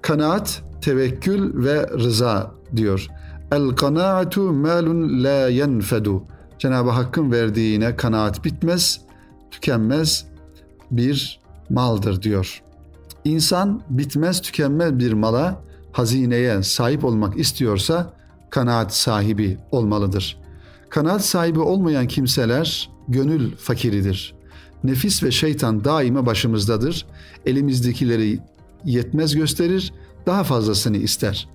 Kanaat, 0.02 0.62
tevekkül 0.81 1.64
ve 1.64 1.88
rıza 1.88 2.50
diyor. 2.76 3.07
El 3.52 3.69
kanaatu 3.69 4.52
malun 4.52 5.25
la 5.25 5.49
yenfedu. 5.49 6.23
Cenab-ı 6.59 6.90
Hakk'ın 6.90 7.33
verdiğine 7.33 7.97
kanaat 7.97 8.45
bitmez, 8.45 9.00
tükenmez 9.50 10.26
bir 10.90 11.40
maldır 11.71 12.23
diyor. 12.23 12.62
İnsan 13.25 13.83
bitmez 13.90 14.43
tükenmez 14.43 14.99
bir 14.99 15.12
mala, 15.12 15.62
hazineye 15.93 16.62
sahip 16.62 17.05
olmak 17.05 17.38
istiyorsa 17.38 18.12
kanaat 18.50 18.95
sahibi 18.95 19.59
olmalıdır. 19.71 20.39
Kanaat 20.90 21.25
sahibi 21.25 21.61
olmayan 21.61 22.06
kimseler 22.06 22.90
gönül 23.09 23.56
fakiridir. 23.56 24.35
Nefis 24.85 25.23
ve 25.23 25.30
şeytan 25.30 25.85
daima 25.85 26.26
başımızdadır. 26.26 27.06
Elimizdekileri 27.47 28.40
yetmez 28.85 29.35
gösterir, 29.35 29.92
daha 30.26 30.44
fazlasını 30.44 30.97
ister. 30.97 31.49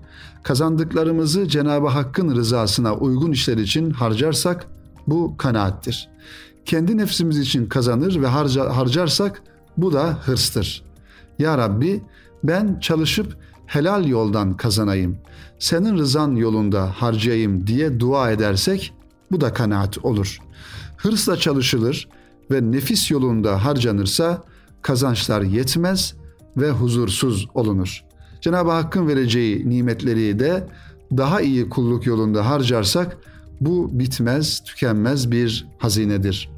Kazandıklarımızı 0.43 1.47
Cenab-ı 1.47 1.87
Hakk'ın 1.87 2.35
rızasına 2.35 2.95
uygun 2.95 3.31
işler 3.31 3.57
için 3.57 3.89
harcarsak 3.89 4.67
bu 5.07 5.37
kanaattir. 5.37 6.09
Kendi 6.65 6.97
nefsimiz 6.97 7.39
için 7.39 7.65
kazanır 7.65 8.21
ve 8.21 8.27
harca, 8.27 8.75
harcarsak 8.75 9.41
bu 9.77 9.93
da 9.93 10.19
hırstır. 10.23 10.83
Ya 11.39 11.57
Rabbi 11.57 12.01
ben 12.43 12.79
çalışıp 12.81 13.37
helal 13.65 14.05
yoldan 14.05 14.57
kazanayım, 14.57 15.17
senin 15.59 15.97
rızan 15.97 16.35
yolunda 16.35 16.91
harcayayım 16.95 17.67
diye 17.67 17.99
dua 17.99 18.31
edersek 18.31 18.93
bu 19.32 19.41
da 19.41 19.53
kanaat 19.53 20.05
olur. 20.05 20.39
Hırsla 20.98 21.38
çalışılır 21.38 22.08
ve 22.51 22.72
nefis 22.72 23.12
yolunda 23.12 23.65
harcanırsa 23.65 24.44
kazançlar 24.82 25.41
yetmez 25.41 26.15
ve 26.58 26.70
huzursuz 26.70 27.48
olunur. 27.53 28.03
Cenab-ı 28.41 28.72
Hakk'ın 28.72 29.08
vereceği 29.08 29.70
nimetleri 29.70 30.39
de 30.39 30.67
daha 31.17 31.41
iyi 31.41 31.70
kulluk 31.70 32.05
yolunda 32.05 32.50
harcarsak 32.50 33.17
bu 33.62 34.00
bitmez, 34.00 34.63
tükenmez 34.63 35.32
bir 35.32 35.67
hazinedir. 35.77 36.50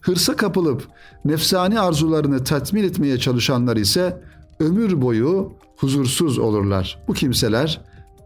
Hırsa 0.00 0.36
kapılıp 0.36 0.88
nefsani 1.24 1.80
arzularını 1.80 2.44
tatmin 2.44 2.84
etmeye 2.84 3.18
çalışanlar 3.18 3.76
ise 3.76 4.22
ömür 4.60 5.02
boyu 5.02 5.52
huzursuz 5.76 6.38
olurlar. 6.38 6.98
Bu 7.08 7.14
kimseler 7.14 7.80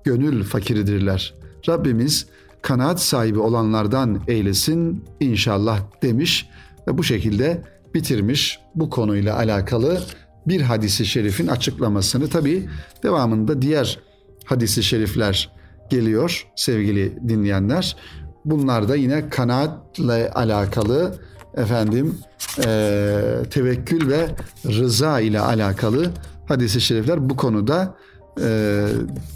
gönül 0.04 0.44
fakiridirler. 0.44 1.34
Rabbimiz 1.68 2.26
kanaat 2.62 3.00
sahibi 3.00 3.38
olanlardan 3.38 4.20
eylesin 4.28 5.04
inşallah 5.20 5.80
demiş 6.02 6.48
ve 6.88 6.98
bu 6.98 7.04
şekilde 7.04 7.62
bitirmiş 7.94 8.60
bu 8.74 8.90
konuyla 8.90 9.36
alakalı 9.36 10.00
bir 10.46 10.60
hadisi 10.60 11.06
şerifin 11.06 11.46
açıklamasını 11.46 12.28
tabi 12.28 12.68
devamında 13.02 13.62
diğer 13.62 13.98
hadisi 14.44 14.82
şerifler 14.82 15.50
geliyor 15.90 16.46
sevgili 16.56 17.28
dinleyenler. 17.28 17.96
Bunlar 18.44 18.88
da 18.88 18.96
yine 18.96 19.28
kanaatle 19.28 20.30
alakalı 20.30 21.14
efendim 21.54 22.18
e, 22.66 23.20
tevekkül 23.50 24.08
ve 24.08 24.26
rıza 24.66 25.20
ile 25.20 25.40
alakalı 25.40 26.10
hadis-i 26.48 26.80
şerifler 26.80 27.30
bu 27.30 27.36
konuda 27.36 27.94
e, 28.40 28.86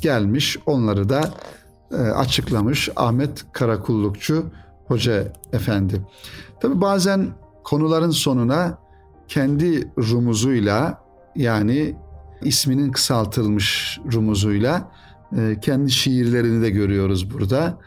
gelmiş. 0.03 0.59
Onları 0.67 1.09
da 1.09 1.35
açıklamış 1.95 2.89
Ahmet 2.97 3.45
Karakullukçu 3.53 4.47
Hoca 4.87 5.33
Efendi. 5.53 6.01
Tabi 6.61 6.81
bazen 6.81 7.29
konuların 7.65 8.11
sonuna 8.11 8.79
kendi 9.29 9.91
rumuzuyla 9.99 11.03
yani 11.37 11.97
isminin 12.43 12.93
kısaltılmış 12.93 13.99
rumuzuyla 14.13 14.91
e, 15.39 15.61
kendi 15.61 15.91
şiirlerini 15.91 16.63
de 16.63 16.71
görüyoruz 16.71 17.31
burada. 17.31 17.79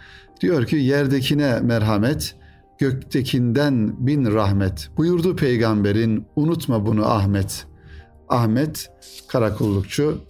Diyor 0.42 0.66
ki 0.66 0.76
yerdekine 0.76 1.60
merhamet, 1.60 2.36
göktekinden 2.78 4.08
bin 4.08 4.26
rahmet. 4.26 4.90
Buyurdu 4.98 5.36
peygamberin 5.36 6.26
unutma 6.36 6.86
bunu 6.86 7.06
Ahmet. 7.06 7.66
Ahmet 8.30 8.92
Karakullukçu 9.28 10.22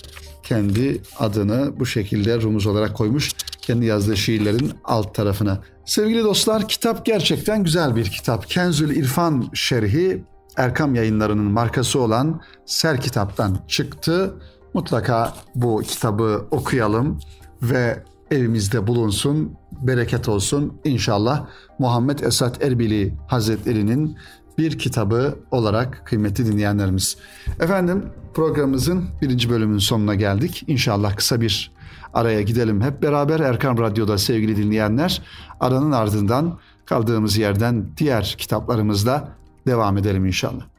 kendi 0.44 1.02
adını 1.20 1.80
bu 1.80 1.86
şekilde 1.86 2.42
rumuz 2.42 2.66
olarak 2.66 2.96
koymuş 2.96 3.32
kendi 3.70 3.86
yazdığı 3.86 4.18
şiirlerin 4.18 4.72
alt 4.84 5.16
tarafına. 5.16 5.60
Sevgili 5.86 6.24
dostlar 6.24 6.68
kitap 6.68 7.06
gerçekten 7.06 7.64
güzel 7.64 7.96
bir 7.96 8.06
kitap. 8.06 8.50
Kenzül 8.50 8.96
İrfan 8.96 9.50
şerhi 9.54 10.24
Erkam 10.58 10.96
yayınlarının 10.96 11.52
markası 11.52 12.00
olan 12.00 12.42
Ser 12.66 13.02
kitaptan 13.02 13.58
çıktı. 13.68 14.34
Mutlaka 14.74 15.34
bu 15.56 15.82
kitabı 15.88 16.48
okuyalım 16.52 17.20
ve 17.62 18.04
evimizde 18.32 18.88
bulunsun, 18.88 19.54
bereket 19.72 20.30
olsun. 20.30 20.80
İnşallah 20.84 21.48
Muhammed 21.80 22.20
Esat 22.20 22.64
Erbili 22.64 23.14
Hazretleri'nin 23.28 24.18
bir 24.58 24.80
kitabı 24.80 25.40
olarak 25.52 26.02
kıymetli 26.06 26.46
dinleyenlerimiz. 26.46 27.18
Efendim 27.60 28.06
programımızın 28.34 29.06
birinci 29.22 29.50
bölümünün 29.50 29.80
sonuna 29.80 30.16
geldik. 30.16 30.64
İnşallah 30.68 31.16
kısa 31.16 31.42
bir 31.42 31.79
araya 32.14 32.42
gidelim 32.42 32.82
hep 32.82 33.02
beraber 33.02 33.40
Erkan 33.40 33.78
Radyo'da 33.78 34.18
sevgili 34.18 34.58
dinleyenler. 34.58 35.22
Aranın 35.60 35.92
ardından 35.92 36.60
kaldığımız 36.86 37.38
yerden 37.38 37.86
diğer 37.98 38.36
kitaplarımızla 38.38 39.30
devam 39.68 39.98
edelim 39.98 40.26
inşallah. 40.26 40.79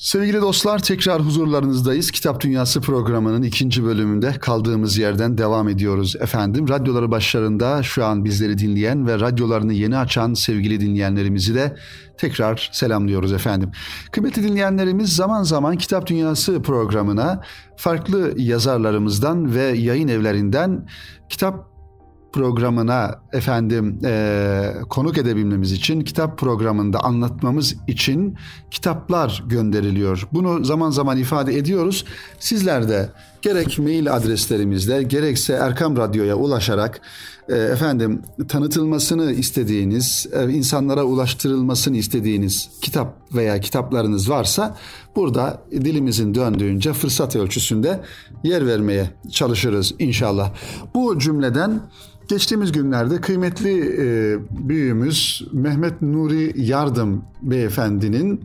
Sevgili 0.00 0.40
dostlar 0.40 0.78
tekrar 0.78 1.22
huzurlarınızdayız. 1.22 2.10
Kitap 2.10 2.40
Dünyası 2.40 2.80
programının 2.80 3.42
ikinci 3.42 3.84
bölümünde 3.84 4.32
kaldığımız 4.32 4.98
yerden 4.98 5.38
devam 5.38 5.68
ediyoruz 5.68 6.16
efendim. 6.20 6.68
Radyoları 6.68 7.10
başlarında 7.10 7.82
şu 7.82 8.04
an 8.04 8.24
bizleri 8.24 8.58
dinleyen 8.58 9.06
ve 9.06 9.20
radyolarını 9.20 9.72
yeni 9.72 9.98
açan 9.98 10.34
sevgili 10.34 10.80
dinleyenlerimizi 10.80 11.54
de 11.54 11.76
tekrar 12.16 12.70
selamlıyoruz 12.72 13.32
efendim. 13.32 13.70
Kıymetli 14.12 14.42
dinleyenlerimiz 14.42 15.16
zaman 15.16 15.42
zaman 15.42 15.76
Kitap 15.76 16.06
Dünyası 16.06 16.62
programına 16.62 17.42
farklı 17.76 18.34
yazarlarımızdan 18.36 19.54
ve 19.54 19.62
yayın 19.62 20.08
evlerinden 20.08 20.88
kitap 21.28 21.67
programına 22.32 23.20
efendim 23.32 23.98
e, 24.04 24.72
konuk 24.88 25.18
edebilmemiz 25.18 25.72
için 25.72 26.00
kitap 26.00 26.38
programında 26.38 27.00
anlatmamız 27.00 27.76
için 27.86 28.36
kitaplar 28.70 29.44
gönderiliyor. 29.46 30.28
Bunu 30.32 30.64
zaman 30.64 30.90
zaman 30.90 31.18
ifade 31.18 31.56
ediyoruz. 31.56 32.04
Sizler 32.38 32.88
de 32.88 33.10
gerek 33.42 33.78
mail 33.78 34.14
adreslerimizle 34.16 35.02
gerekse 35.02 35.52
Erkam 35.52 35.96
Radyo'ya 35.96 36.36
ulaşarak 36.36 37.00
e, 37.48 37.56
efendim 37.56 38.22
tanıtılmasını 38.48 39.32
istediğiniz, 39.32 40.26
e, 40.32 40.50
insanlara 40.52 41.04
ulaştırılmasını 41.04 41.96
istediğiniz 41.96 42.70
kitap 42.80 43.34
veya 43.34 43.60
kitaplarınız 43.60 44.30
varsa 44.30 44.76
burada 45.16 45.62
dilimizin 45.72 46.34
döndüğünce 46.34 46.92
fırsat 46.92 47.36
ölçüsünde 47.36 48.00
yer 48.44 48.66
vermeye 48.66 49.10
çalışırız 49.30 49.94
inşallah. 49.98 50.52
Bu 50.94 51.18
cümleden 51.18 51.80
Geçtiğimiz 52.28 52.72
günlerde 52.72 53.20
kıymetli 53.20 53.80
e, 53.80 54.38
büyüğümüz 54.68 55.48
Mehmet 55.52 56.02
Nuri 56.02 56.52
Yardım 56.56 57.24
beyefendinin 57.42 58.44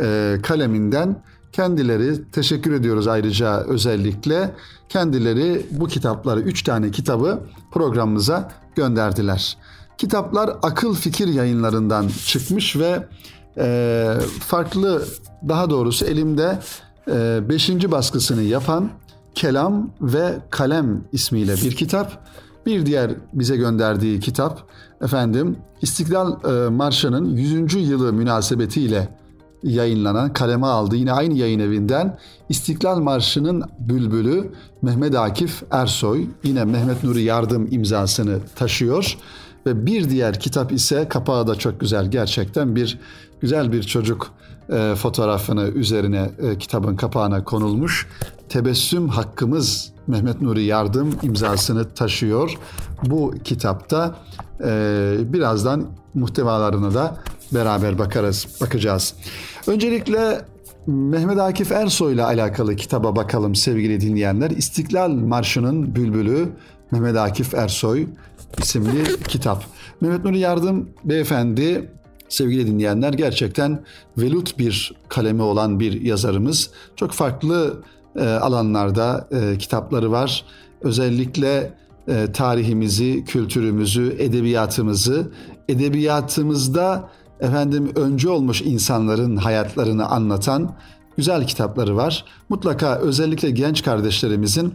e, 0.00 0.36
kaleminden 0.42 1.22
kendileri 1.56 2.30
teşekkür 2.30 2.72
ediyoruz 2.72 3.08
ayrıca 3.08 3.60
özellikle 3.60 4.54
kendileri 4.88 5.66
bu 5.70 5.86
kitapları 5.86 6.40
üç 6.40 6.62
tane 6.62 6.90
kitabı 6.90 7.40
programımıza 7.70 8.52
gönderdiler. 8.74 9.56
Kitaplar 9.98 10.56
akıl 10.62 10.94
fikir 10.94 11.28
yayınlarından 11.28 12.08
çıkmış 12.26 12.76
ve 12.76 13.06
e, 13.58 14.18
farklı 14.40 15.04
daha 15.48 15.70
doğrusu 15.70 16.06
elimde 16.06 16.58
e, 17.08 17.48
beşinci 17.48 17.90
baskısını 17.90 18.42
yapan 18.42 18.90
Kelam 19.34 19.90
ve 20.00 20.34
Kalem 20.50 21.04
ismiyle 21.12 21.54
bir 21.54 21.76
kitap. 21.76 22.26
Bir 22.66 22.86
diğer 22.86 23.10
bize 23.32 23.56
gönderdiği 23.56 24.20
kitap 24.20 24.62
efendim 25.00 25.56
İstiklal 25.82 26.32
e, 26.44 26.68
Marşı'nın 26.68 27.36
100. 27.36 27.74
yılı 27.74 28.12
münasebetiyle 28.12 29.08
yayınlanan 29.66 30.32
kaleme 30.32 30.66
aldı. 30.66 30.96
Yine 30.96 31.12
aynı 31.12 31.34
yayın 31.34 31.60
evinden 31.60 32.18
İstiklal 32.48 32.98
Marşı'nın 32.98 33.64
bülbülü 33.78 34.52
Mehmet 34.82 35.14
Akif 35.14 35.62
Ersoy 35.70 36.26
yine 36.44 36.64
Mehmet 36.64 37.04
Nuri 37.04 37.22
Yardım 37.22 37.68
imzasını 37.70 38.38
taşıyor. 38.56 39.16
Ve 39.66 39.86
bir 39.86 40.10
diğer 40.10 40.40
kitap 40.40 40.72
ise 40.72 41.08
kapağı 41.08 41.46
da 41.46 41.54
çok 41.54 41.80
güzel 41.80 42.10
gerçekten 42.10 42.76
bir 42.76 42.98
güzel 43.40 43.72
bir 43.72 43.82
çocuk 43.82 44.30
e, 44.70 44.94
fotoğrafını 44.94 45.62
üzerine 45.68 46.30
e, 46.42 46.58
kitabın 46.58 46.96
kapağına 46.96 47.44
konulmuş. 47.44 48.08
Tebessüm 48.48 49.08
Hakkımız 49.08 49.92
Mehmet 50.06 50.40
Nuri 50.40 50.64
Yardım 50.64 51.10
imzasını 51.22 51.88
taşıyor. 51.94 52.58
Bu 53.06 53.34
kitapta 53.44 54.14
e, 54.64 55.16
birazdan 55.32 55.86
muhtevalarına 56.14 56.94
da 56.94 57.16
beraber 57.52 57.98
bakarız, 57.98 58.46
bakacağız. 58.60 59.14
Öncelikle 59.66 60.44
Mehmet 60.86 61.38
Akif 61.38 61.72
Ersoy 61.72 62.14
ile 62.14 62.24
alakalı 62.24 62.76
kitaba 62.76 63.16
bakalım 63.16 63.54
sevgili 63.54 64.00
dinleyenler. 64.00 64.50
İstiklal 64.50 65.10
Marşı'nın 65.10 65.94
bülbülü 65.94 66.48
Mehmet 66.90 67.16
Akif 67.16 67.54
Ersoy 67.54 68.06
isimli 68.58 69.20
kitap. 69.28 69.64
Mehmet 70.00 70.24
Nuri 70.24 70.38
Yardım 70.38 70.88
beyefendi 71.04 71.90
sevgili 72.28 72.66
dinleyenler 72.66 73.12
gerçekten 73.12 73.82
velut 74.18 74.58
bir 74.58 74.94
kalemi 75.08 75.42
olan 75.42 75.80
bir 75.80 76.00
yazarımız. 76.00 76.70
Çok 76.96 77.12
farklı 77.12 77.82
e, 78.16 78.24
alanlarda 78.26 79.28
e, 79.32 79.58
kitapları 79.58 80.10
var. 80.10 80.44
Özellikle 80.80 81.72
e, 82.08 82.32
tarihimizi, 82.32 83.24
kültürümüzü, 83.24 84.16
edebiyatımızı, 84.18 85.30
edebiyatımızda 85.68 87.08
efendim 87.40 87.92
önce 87.96 88.28
olmuş 88.28 88.62
insanların 88.62 89.36
hayatlarını 89.36 90.06
anlatan 90.06 90.74
güzel 91.16 91.46
kitapları 91.46 91.96
var. 91.96 92.24
Mutlaka 92.48 92.98
özellikle 92.98 93.50
genç 93.50 93.82
kardeşlerimizin 93.82 94.74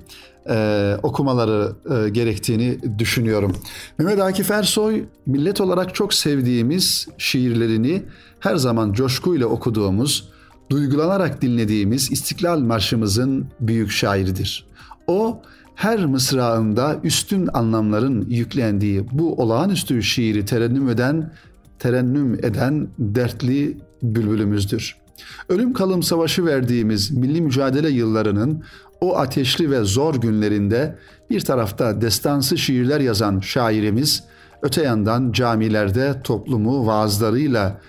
e, 0.49 0.97
okumaları 1.03 1.71
e, 1.89 2.09
gerektiğini 2.09 2.99
düşünüyorum. 2.99 3.55
Mehmet 3.97 4.19
Akif 4.19 4.51
Ersoy 4.51 5.03
millet 5.25 5.61
olarak 5.61 5.95
çok 5.95 6.13
sevdiğimiz 6.13 7.07
şiirlerini 7.17 8.03
her 8.39 8.55
zaman 8.55 8.93
coşkuyla 8.93 9.47
okuduğumuz, 9.47 10.29
duygulanarak 10.69 11.41
dinlediğimiz 11.41 12.11
İstiklal 12.11 12.59
Marşımızın 12.59 13.47
büyük 13.59 13.91
şairidir. 13.91 14.65
O 15.07 15.41
her 15.75 16.05
mısrağında 16.05 16.99
üstün 17.03 17.49
anlamların 17.53 18.29
yüklendiği 18.29 19.05
bu 19.11 19.35
olağanüstü 19.41 20.03
şiiri 20.03 20.45
terennüm 20.45 20.89
eden, 20.89 21.33
terennüm 21.81 22.33
eden 22.33 22.87
dertli 22.99 23.77
bülbülümüzdür. 24.03 24.95
Ölüm 25.49 25.73
kalım 25.73 26.03
savaşı 26.03 26.45
verdiğimiz 26.45 27.11
milli 27.11 27.41
mücadele 27.41 27.89
yıllarının 27.89 28.63
o 29.01 29.17
ateşli 29.17 29.71
ve 29.71 29.83
zor 29.83 30.15
günlerinde 30.15 30.95
bir 31.29 31.39
tarafta 31.39 32.01
destansı 32.01 32.57
şiirler 32.57 32.99
yazan 32.99 33.39
şairimiz, 33.39 34.23
öte 34.61 34.83
yandan 34.83 35.31
camilerde 35.31 36.21
toplumu 36.23 36.87
vaazlarıyla 36.87 37.81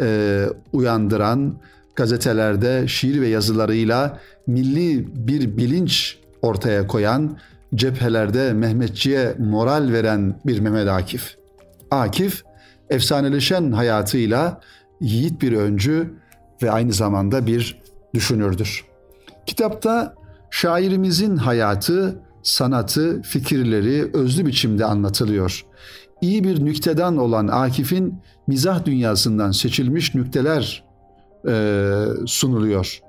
e, 0.00 0.46
uyandıran, 0.72 1.54
gazetelerde 1.96 2.88
şiir 2.88 3.20
ve 3.20 3.28
yazılarıyla 3.28 4.20
milli 4.46 5.08
bir 5.28 5.56
bilinç 5.56 6.18
ortaya 6.42 6.86
koyan, 6.86 7.38
cephelerde 7.74 8.52
Mehmetçiğe 8.52 9.34
moral 9.38 9.92
veren 9.92 10.40
bir 10.46 10.60
Mehmet 10.60 10.88
Akif. 10.88 11.36
Akif, 11.90 12.42
efsaneleşen 12.90 13.72
hayatıyla 13.72 14.60
yiğit 15.00 15.42
bir 15.42 15.52
öncü 15.52 16.14
ve 16.62 16.70
aynı 16.70 16.92
zamanda 16.92 17.46
bir 17.46 17.82
düşünürdür. 18.14 18.84
Kitapta 19.46 20.14
şairimizin 20.50 21.36
hayatı 21.36 22.18
sanatı, 22.42 23.22
fikirleri 23.22 24.10
özlü 24.14 24.46
biçimde 24.46 24.84
anlatılıyor. 24.84 25.66
İyi 26.20 26.44
bir 26.44 26.64
nüktedan 26.64 27.16
olan 27.16 27.48
Akif'in 27.48 28.20
mizah 28.46 28.84
dünyasından 28.84 29.50
seçilmiş 29.50 30.14
nükteler 30.14 30.84
e, 31.48 31.94
sunuluyor. 32.26 33.00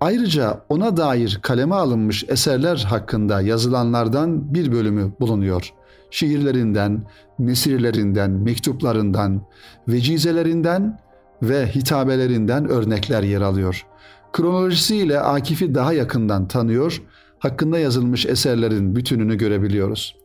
Ayrıca 0.00 0.60
ona 0.68 0.96
dair 0.96 1.38
kaleme 1.42 1.74
alınmış 1.74 2.24
eserler 2.28 2.76
hakkında 2.76 3.40
yazılanlardan 3.40 4.54
bir 4.54 4.72
bölümü 4.72 5.12
bulunuyor. 5.20 5.72
Şiirlerinden, 6.10 7.04
nesirlerinden, 7.38 8.30
mektuplarından, 8.30 9.42
vecizelerinden 9.88 10.98
ve 11.42 11.66
hitabelerinden 11.66 12.68
örnekler 12.68 13.22
yer 13.22 13.40
alıyor. 13.40 13.86
Kronolojisiyle 14.32 15.20
Akif'i 15.20 15.74
daha 15.74 15.92
yakından 15.92 16.48
tanıyor, 16.48 17.02
hakkında 17.38 17.78
yazılmış 17.78 18.26
eserlerin 18.26 18.96
bütününü 18.96 19.38
görebiliyoruz. 19.38 20.16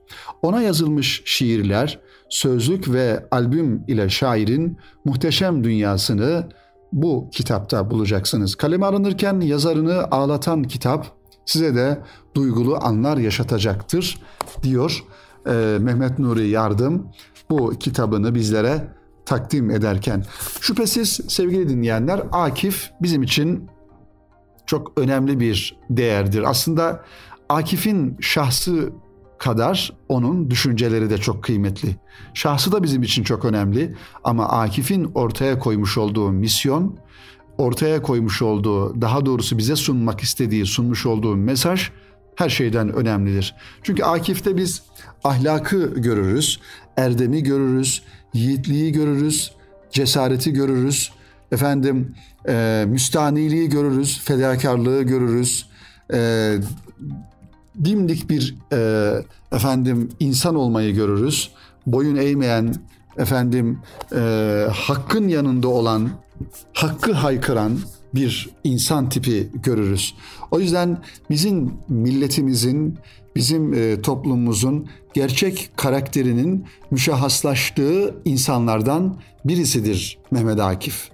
Ona 0.42 0.62
yazılmış 0.62 1.22
şiirler, 1.26 2.00
sözlük 2.30 2.94
ve 2.94 3.26
albüm 3.32 3.84
ile 3.88 4.10
şairin 4.10 4.78
muhteşem 5.06 5.64
dünyasını 5.64 6.48
bu 6.94 7.30
kitapta 7.32 7.92
bulacaksınız. 7.92 8.56
Kaleme 8.56 8.86
alınırken 8.86 9.40
yazarını 9.40 10.04
ağlatan 10.12 10.64
kitap 10.64 11.06
size 11.46 11.76
de 11.76 12.00
duygulu 12.36 12.78
anlar 12.82 13.18
yaşatacaktır 13.18 14.20
diyor 14.64 15.04
e, 15.48 15.78
Mehmet 15.82 16.20
Nuri 16.20 16.48
Yardım 16.48 17.08
bu 17.50 17.74
kitabını 17.80 18.36
bizlere 18.36 18.88
takdim 19.26 19.72
ederken. 19.72 20.24
Şüphesiz 20.62 21.20
sevgili 21.28 21.70
dinleyenler 21.70 22.22
Akif 22.32 22.92
bizim 23.02 23.24
için 23.24 23.70
çok 24.66 24.92
önemli 25.00 25.40
bir 25.40 25.78
değerdir. 25.90 26.44
Aslında 26.44 27.04
Akif'in 27.50 28.18
şahsı 28.20 28.90
kadar 29.38 29.94
onun 30.10 30.52
düşünceleri 30.52 31.10
de 31.10 31.18
çok 31.18 31.44
kıymetli. 31.44 31.96
Şahsı 32.34 32.72
da 32.72 32.84
bizim 32.84 33.04
için 33.04 33.24
çok 33.24 33.46
önemli 33.46 33.96
ama 34.24 34.50
Akif'in 34.50 35.12
ortaya 35.16 35.60
koymuş 35.60 35.98
olduğu 35.98 36.32
misyon, 36.32 36.98
ortaya 37.58 38.02
koymuş 38.02 38.42
olduğu, 38.42 39.02
daha 39.02 39.26
doğrusu 39.26 39.58
bize 39.58 39.76
sunmak 39.76 40.22
istediği, 40.22 40.66
sunmuş 40.66 41.06
olduğu 41.06 41.36
mesaj 41.36 41.92
her 42.36 42.50
şeyden 42.50 42.94
önemlidir. 42.94 43.56
Çünkü 43.84 44.04
Akif'te 44.04 44.58
biz 44.58 44.82
ahlakı 45.24 45.94
görürüz, 45.96 46.60
erdemi 46.98 47.44
görürüz, 47.44 48.04
yiğitliği 48.34 48.92
görürüz, 48.92 49.52
cesareti 49.92 50.54
görürüz, 50.54 51.12
efendim 51.52 52.16
e, 52.48 52.86
müstaniliği 52.88 53.70
görürüz, 53.70 54.20
fedakarlığı 54.20 55.04
görürüz, 55.04 55.70
e, 56.14 56.54
dimdik 57.86 58.30
bir 58.30 58.56
e, 58.74 59.12
efendim 59.52 60.10
insan 60.20 60.56
olmayı 60.56 60.94
görürüz. 60.94 61.52
Boyun 61.88 62.16
eğmeyen 62.16 62.76
efendim 63.18 63.80
e, 64.16 64.68
hakkın 64.74 65.28
yanında 65.28 65.68
olan, 65.68 66.10
hakkı 66.74 67.14
haykıran 67.14 67.80
bir 68.16 68.50
insan 68.64 69.10
tipi 69.10 69.50
görürüz. 69.64 70.16
O 70.52 70.60
yüzden 70.60 70.98
bizim 71.30 71.74
milletimizin, 71.90 72.98
bizim 73.36 73.74
e, 73.74 74.02
toplumumuzun 74.02 74.88
gerçek 75.14 75.70
karakterinin 75.76 76.66
müşahhaslaştığı 76.92 78.16
insanlardan 78.26 79.18
birisidir 79.46 80.18
Mehmet 80.32 80.60
Akif. 80.60 81.10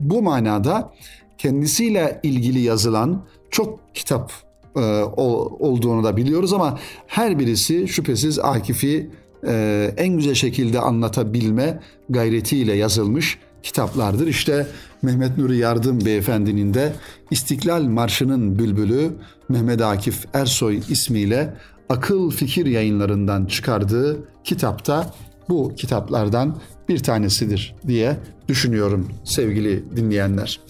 Bu 0.00 0.22
manada 0.22 0.92
kendisiyle 1.38 2.20
ilgili 2.22 2.60
yazılan 2.60 3.24
çok 3.50 3.94
kitap 3.94 4.32
e, 4.76 4.80
olduğunu 4.80 6.04
da 6.04 6.16
biliyoruz 6.16 6.52
ama 6.52 6.78
her 7.06 7.38
birisi 7.38 7.88
şüphesiz 7.88 8.38
Akif'i 8.38 9.10
e, 9.46 9.94
en 9.96 10.16
güzel 10.16 10.34
şekilde 10.34 10.80
anlatabilme 10.80 11.80
gayretiyle 12.08 12.72
yazılmış 12.76 13.38
kitaplardır. 13.62 14.26
İşte 14.26 14.66
Mehmet 15.02 15.38
Nuri 15.38 15.56
Yardım 15.56 16.04
Beyefendinin 16.04 16.74
de 16.74 16.92
İstiklal 17.30 17.82
Marşı'nın 17.82 18.58
bülbülü 18.58 19.10
Mehmet 19.48 19.82
Akif 19.82 20.26
Ersoy 20.34 20.80
ismiyle 20.88 21.54
akıl 21.88 22.30
fikir 22.30 22.66
yayınlarından 22.66 23.46
çıkardığı 23.46 24.18
kitapta 24.44 25.14
bu 25.48 25.74
kitaplardan 25.76 26.56
bir 26.88 26.98
tanesidir 26.98 27.74
diye 27.86 28.16
düşünüyorum 28.48 29.08
sevgili 29.24 29.96
dinleyenler. 29.96 30.60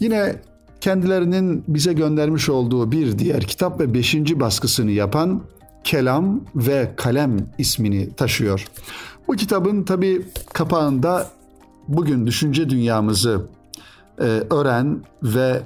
Yine 0.00 0.36
kendilerinin 0.80 1.64
bize 1.68 1.92
göndermiş 1.92 2.48
olduğu 2.48 2.92
bir 2.92 3.18
diğer 3.18 3.42
kitap 3.42 3.80
ve 3.80 3.94
beşinci 3.94 4.40
baskısını 4.40 4.90
yapan 4.90 5.42
Kelam 5.84 6.40
ve 6.56 6.92
Kalem 6.96 7.36
ismini 7.58 8.12
taşıyor. 8.12 8.66
Bu 9.28 9.32
kitabın 9.32 9.82
tabi 9.84 10.22
kapağında 10.52 11.30
bugün 11.88 12.26
düşünce 12.26 12.70
dünyamızı 12.70 13.46
e, 14.18 14.24
öğren 14.50 15.02
ve 15.22 15.62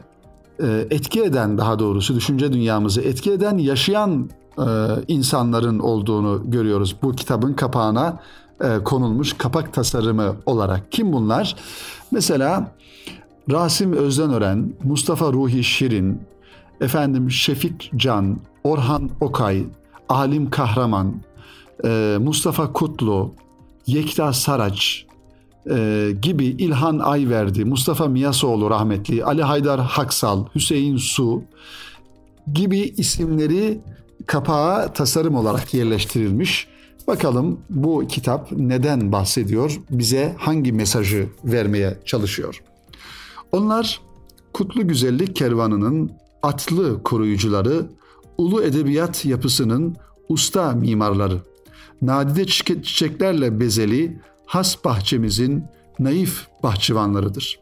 e, 0.63 0.87
etki 0.91 1.23
eden 1.23 1.59
daha 1.59 1.79
doğrusu 1.79 2.15
düşünce 2.15 2.53
dünyamızı 2.53 3.01
etki 3.01 3.33
eden 3.33 3.59
yaşayan 3.59 4.31
e, 4.59 4.67
insanların 5.09 5.79
olduğunu 5.79 6.43
görüyoruz. 6.45 6.97
Bu 7.03 7.13
kitabın 7.13 7.53
kapağına 7.53 8.21
e, 8.61 8.85
konulmuş 8.85 9.33
kapak 9.33 9.75
tasarımı 9.75 10.37
olarak. 10.47 10.93
Kim 10.93 11.13
bunlar? 11.13 11.57
Mesela 12.11 12.73
Rasim 13.51 13.93
Özdenören, 13.93 14.73
Mustafa 14.85 15.33
Ruhi 15.33 15.65
Şirin, 15.65 16.21
efendim 16.81 17.31
Şefik 17.31 17.93
Can, 17.97 18.39
Orhan 18.65 19.11
Okay, 19.21 19.65
Alim 20.09 20.51
Kahraman, 20.51 21.15
e, 21.85 22.17
Mustafa 22.21 22.73
Kutlu, 22.73 23.35
Yekta 23.87 24.33
Saraç 24.33 25.07
e, 25.71 26.11
gibi 26.23 26.45
İlhan 26.45 26.99
Ayverdi, 26.99 27.65
Mustafa 27.65 28.07
Miyasoğlu 28.07 28.71
rahmetli, 28.71 29.25
Ali 29.25 29.43
Haydar 29.43 29.81
Haksal, 29.81 30.45
Hüseyin 30.55 30.97
Su 30.97 31.43
gibi 32.55 32.79
isimleri 32.79 33.81
kapağa 34.27 34.93
tasarım 34.93 35.35
olarak 35.35 35.75
yerleştirilmiş. 35.75 36.69
Bakalım 37.07 37.61
bu 37.71 38.07
kitap 38.09 38.53
neden 38.53 39.13
bahsediyor, 39.13 39.81
bize 39.91 40.35
hangi 40.39 40.73
mesajı 40.73 41.29
vermeye 41.45 41.99
çalışıyor? 42.05 42.63
Onlar 43.53 44.01
Kutlu 44.53 44.89
Güzellik 44.89 45.37
Kervanı'nın 45.37 46.11
atlı 46.43 47.03
koruyucuları, 47.03 47.87
ulu 48.39 48.63
edebiyat 48.63 49.25
yapısının 49.25 49.97
usta 50.29 50.73
mimarları, 50.73 51.39
nadide 52.03 52.47
çiçeklerle 52.47 53.61
bezeli 53.61 54.21
has 54.47 54.85
bahçemizin 54.85 55.65
naif 55.99 56.47
bahçıvanlarıdır. 56.63 57.61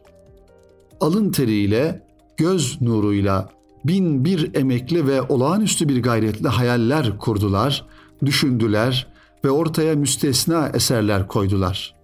Alın 1.01 1.31
teriyle, 1.31 2.07
göz 2.37 2.81
nuruyla 2.81 3.49
bin 3.85 4.25
bir 4.25 4.55
emekli 4.55 5.07
ve 5.07 5.21
olağanüstü 5.21 5.89
bir 5.89 6.03
gayretle 6.03 6.47
hayaller 6.47 7.17
kurdular, 7.17 7.85
düşündüler 8.25 9.07
ve 9.45 9.51
ortaya 9.51 9.95
müstesna 9.95 10.69
eserler 10.73 11.27
koydular. 11.27 11.95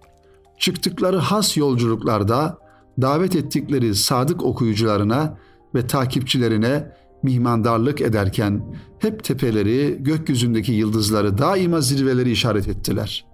Çıktıkları 0.58 1.18
has 1.18 1.56
yolculuklarda 1.56 2.58
davet 3.00 3.36
ettikleri 3.36 3.94
sadık 3.94 4.42
okuyucularına 4.42 5.38
ve 5.74 5.86
takipçilerine 5.86 6.92
mihmandarlık 7.22 8.00
ederken 8.00 8.76
hep 8.98 9.24
tepeleri, 9.24 9.96
gökyüzündeki 10.00 10.72
yıldızları 10.72 11.38
daima 11.38 11.80
zirveleri 11.80 12.30
işaret 12.30 12.68
ettiler. 12.68 13.24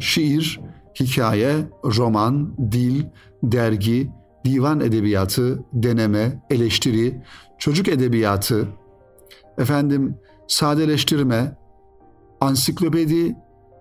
Şiir, 0.00 0.60
hikaye, 1.00 1.56
roman, 1.84 2.54
dil, 2.72 3.04
dergi, 3.42 4.10
divan 4.44 4.80
edebiyatı, 4.80 5.64
deneme, 5.72 6.42
eleştiri, 6.50 7.22
çocuk 7.58 7.88
edebiyatı, 7.88 8.68
efendim 9.58 10.16
sadeleştirme, 10.46 11.56
ansiklopedi, 12.40 13.36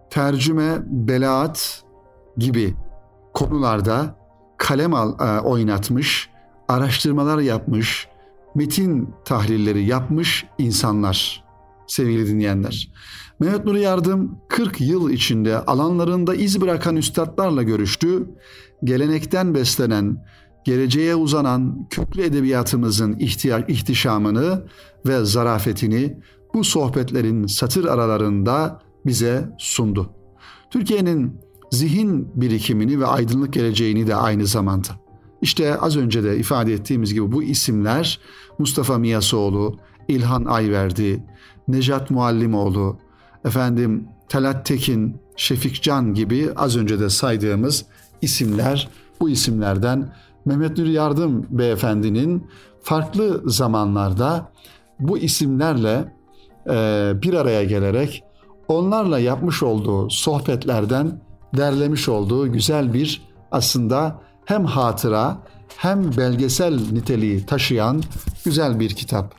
tercüme, 0.10 0.78
belaat 0.86 1.84
gibi 2.38 2.74
konularda 3.34 4.16
kalem 4.58 4.94
al, 4.94 5.20
e, 5.20 5.42
oynatmış, 5.42 6.30
araştırmalar 6.68 7.40
yapmış, 7.40 8.08
metin 8.56 9.14
tahlilleri 9.26 9.86
yapmış 9.86 10.46
insanlar 10.58 11.47
sevgili 11.88 12.28
dinleyenler. 12.28 12.92
Mehmet 13.40 13.66
Nuri 13.66 13.82
Yardım 13.82 14.38
40 14.50 14.82
yıl 14.82 15.10
içinde 15.10 15.58
alanlarında 15.60 16.36
iz 16.36 16.62
bırakan 16.62 16.96
üstadlarla 16.96 17.64
görüştü. 17.64 18.28
Gelenekten 18.84 19.56
beslenen, 19.56 20.26
geleceğe 20.66 21.16
uzanan 21.16 21.88
köklü 21.90 22.22
edebiyatımızın 22.22 23.20
ihtiyaç, 23.20 23.70
ihtişamını 23.70 24.66
ve 25.06 25.26
zarafetini 25.26 26.18
bu 26.54 26.64
sohbetlerin 26.64 27.46
satır 27.46 27.86
aralarında 27.86 28.82
bize 29.06 29.50
sundu. 29.58 30.14
Türkiye'nin 30.72 31.40
zihin 31.72 32.42
birikimini 32.42 33.00
ve 33.00 33.06
aydınlık 33.06 33.54
geleceğini 33.54 34.08
de 34.08 34.16
aynı 34.16 34.46
zamanda. 34.46 34.88
İşte 35.42 35.78
az 35.78 35.98
önce 35.98 36.24
de 36.24 36.38
ifade 36.38 36.74
ettiğimiz 36.74 37.14
gibi 37.14 37.32
bu 37.32 37.44
isimler 37.44 38.20
Mustafa 38.60 38.98
Miyasoğlu, 38.98 39.80
İlhan 40.08 40.46
Ayverdi, 40.46 41.24
Nejat 41.68 42.10
Muallimoğlu, 42.10 42.98
efendim 43.46 44.08
Talat 44.30 44.66
Tekin, 44.66 45.18
Şefik 45.36 45.84
Can 45.84 46.14
gibi 46.14 46.50
az 46.56 46.78
önce 46.78 47.00
de 47.00 47.10
saydığımız 47.10 47.86
isimler 48.22 48.90
bu 49.20 49.30
isimlerden 49.30 50.14
Mehmet 50.46 50.78
Nuri 50.78 50.92
Yardım 50.92 51.46
beyefendinin 51.50 52.48
farklı 52.84 53.42
zamanlarda 53.46 54.52
bu 55.00 55.18
isimlerle 55.18 56.14
e, 56.70 57.12
bir 57.22 57.34
araya 57.34 57.64
gelerek 57.64 58.24
onlarla 58.68 59.20
yapmış 59.20 59.64
olduğu 59.64 60.10
sohbetlerden 60.10 61.22
derlemiş 61.58 62.10
olduğu 62.10 62.52
güzel 62.52 62.94
bir 62.94 63.22
aslında 63.52 64.22
hem 64.46 64.66
hatıra 64.66 65.38
hem 65.78 66.18
belgesel 66.18 66.80
niteliği 66.92 67.46
taşıyan 67.46 68.04
güzel 68.46 68.80
bir 68.80 68.90
kitap. 68.90 69.36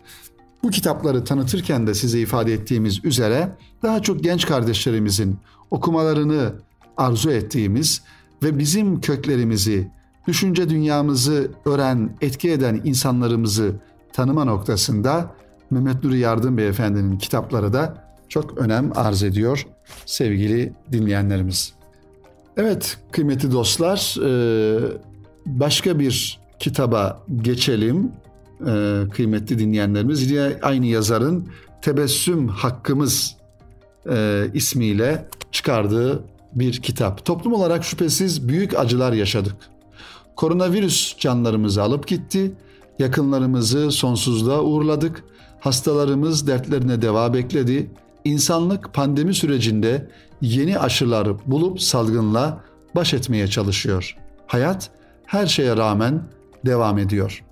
Bu 0.62 0.70
kitapları 0.70 1.24
tanıtırken 1.24 1.86
de 1.86 1.94
size 1.94 2.20
ifade 2.20 2.52
ettiğimiz 2.52 3.04
üzere 3.04 3.48
daha 3.82 4.02
çok 4.02 4.24
genç 4.24 4.46
kardeşlerimizin 4.46 5.38
okumalarını 5.70 6.52
arzu 6.96 7.30
ettiğimiz 7.30 8.02
ve 8.42 8.58
bizim 8.58 9.00
köklerimizi, 9.00 9.90
düşünce 10.26 10.68
dünyamızı 10.68 11.50
öğren, 11.64 12.16
etki 12.20 12.50
eden 12.50 12.80
insanlarımızı 12.84 13.74
tanıma 14.12 14.44
noktasında 14.44 15.34
Mehmet 15.70 16.04
Nuri 16.04 16.18
Yardım 16.18 16.56
Beyefendi'nin 16.56 17.18
kitapları 17.18 17.72
da 17.72 18.08
çok 18.28 18.58
önem 18.58 18.92
arz 18.94 19.22
ediyor 19.22 19.66
sevgili 20.06 20.72
dinleyenlerimiz. 20.92 21.72
Evet 22.56 22.98
kıymetli 23.10 23.52
dostlar 23.52 24.16
başka 25.46 25.98
bir 25.98 26.40
kitaba 26.58 27.22
geçelim 27.36 28.12
e, 28.66 29.02
kıymetli 29.12 29.58
dinleyenlerimiz. 29.58 30.30
Yine 30.30 30.56
aynı 30.62 30.86
yazarın 30.86 31.48
Tebessüm 31.82 32.48
Hakkımız 32.48 33.36
e, 34.10 34.46
ismiyle 34.54 35.28
çıkardığı 35.52 36.24
bir 36.54 36.82
kitap. 36.82 37.24
Toplum 37.24 37.52
olarak 37.52 37.84
şüphesiz 37.84 38.48
büyük 38.48 38.78
acılar 38.78 39.12
yaşadık. 39.12 39.56
Koronavirüs 40.36 41.18
canlarımızı 41.18 41.82
alıp 41.82 42.06
gitti, 42.06 42.52
yakınlarımızı 42.98 43.90
sonsuzluğa 43.90 44.62
uğurladık, 44.62 45.24
hastalarımız 45.60 46.46
dertlerine 46.46 47.02
deva 47.02 47.34
bekledi, 47.34 47.90
İnsanlık 48.24 48.94
pandemi 48.94 49.34
sürecinde 49.34 50.08
yeni 50.40 50.78
aşılar 50.78 51.28
bulup 51.46 51.82
salgınla 51.82 52.60
baş 52.94 53.14
etmeye 53.14 53.48
çalışıyor. 53.48 54.16
Hayat 54.46 54.90
her 55.26 55.46
şeye 55.46 55.76
rağmen 55.76 56.22
devam 56.66 56.98
ediyor. 56.98 57.44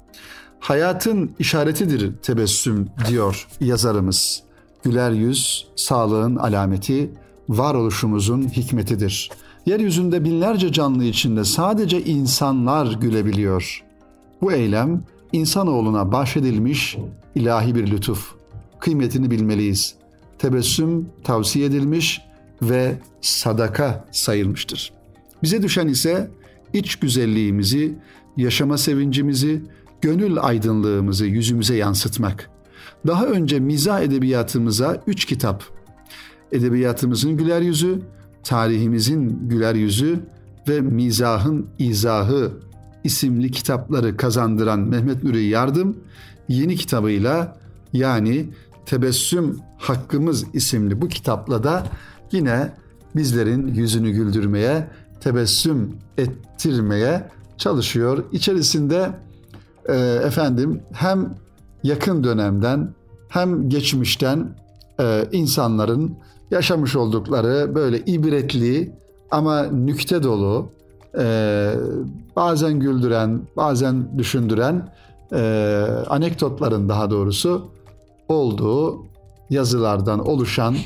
Hayatın 0.60 1.30
işaretidir 1.38 2.16
tebessüm 2.22 2.88
diyor 3.08 3.48
yazarımız. 3.60 4.42
Güler 4.84 5.10
yüz 5.10 5.68
sağlığın 5.76 6.36
alameti, 6.36 7.10
varoluşumuzun 7.48 8.48
hikmetidir. 8.48 9.30
Yeryüzünde 9.66 10.24
binlerce 10.24 10.72
canlı 10.72 11.04
içinde 11.04 11.44
sadece 11.44 12.04
insanlar 12.04 12.92
gülebiliyor. 12.92 13.84
Bu 14.42 14.52
eylem 14.52 15.02
insanoğluna 15.32 16.12
bahşedilmiş 16.12 16.96
ilahi 17.34 17.74
bir 17.74 17.90
lütuf. 17.90 18.34
Kıymetini 18.80 19.30
bilmeliyiz. 19.30 19.94
Tebessüm 20.38 21.08
tavsiye 21.24 21.66
edilmiş 21.66 22.20
ve 22.62 22.98
sadaka 23.20 24.04
sayılmıştır. 24.10 24.92
Bize 25.42 25.62
düşen 25.62 25.88
ise 25.88 26.30
iç 26.72 26.96
güzelliğimizi, 26.96 27.98
yaşama 28.36 28.78
sevincimizi, 28.78 29.62
gönül 30.00 30.38
aydınlığımızı 30.40 31.26
yüzümüze 31.26 31.76
yansıtmak. 31.76 32.50
Daha 33.06 33.26
önce 33.26 33.60
mizah 33.60 34.00
edebiyatımıza 34.00 35.02
üç 35.06 35.24
kitap, 35.24 35.64
edebiyatımızın 36.52 37.36
güler 37.36 37.60
yüzü, 37.60 38.00
tarihimizin 38.44 39.48
güler 39.48 39.74
yüzü 39.74 40.20
ve 40.68 40.80
mizahın 40.80 41.66
izahı 41.78 42.52
isimli 43.04 43.50
kitapları 43.50 44.16
kazandıran 44.16 44.80
Mehmet 44.80 45.24
Nuri 45.24 45.44
Yardım 45.44 45.96
yeni 46.48 46.76
kitabıyla 46.76 47.56
yani 47.92 48.48
Tebessüm 48.86 49.60
Hakkımız 49.78 50.44
isimli 50.52 51.00
bu 51.02 51.08
kitapla 51.08 51.62
da 51.62 51.86
yine 52.32 52.72
bizlerin 53.16 53.74
yüzünü 53.74 54.10
güldürmeye, 54.10 54.88
tebessüm 55.20 55.96
ettirmeye 56.18 57.28
çalışıyor. 57.58 58.24
İçerisinde 58.32 59.10
e, 59.88 59.94
efendim 60.24 60.82
hem 60.92 61.34
yakın 61.82 62.24
dönemden 62.24 62.94
hem 63.28 63.68
geçmişten 63.68 64.48
e, 65.00 65.28
insanların 65.32 66.16
yaşamış 66.50 66.96
oldukları 66.96 67.74
böyle 67.74 67.98
ibretli 67.98 68.92
ama 69.30 69.62
nükte 69.62 70.22
dolu, 70.22 70.68
e, 71.18 71.74
bazen 72.36 72.72
güldüren, 72.72 73.40
bazen 73.56 74.18
düşündüren 74.18 74.92
e, 75.32 75.38
anekdotların 76.08 76.88
daha 76.88 77.10
doğrusu 77.10 77.70
olduğu 78.28 79.06
yazılardan 79.50 80.28
oluşan 80.28 80.76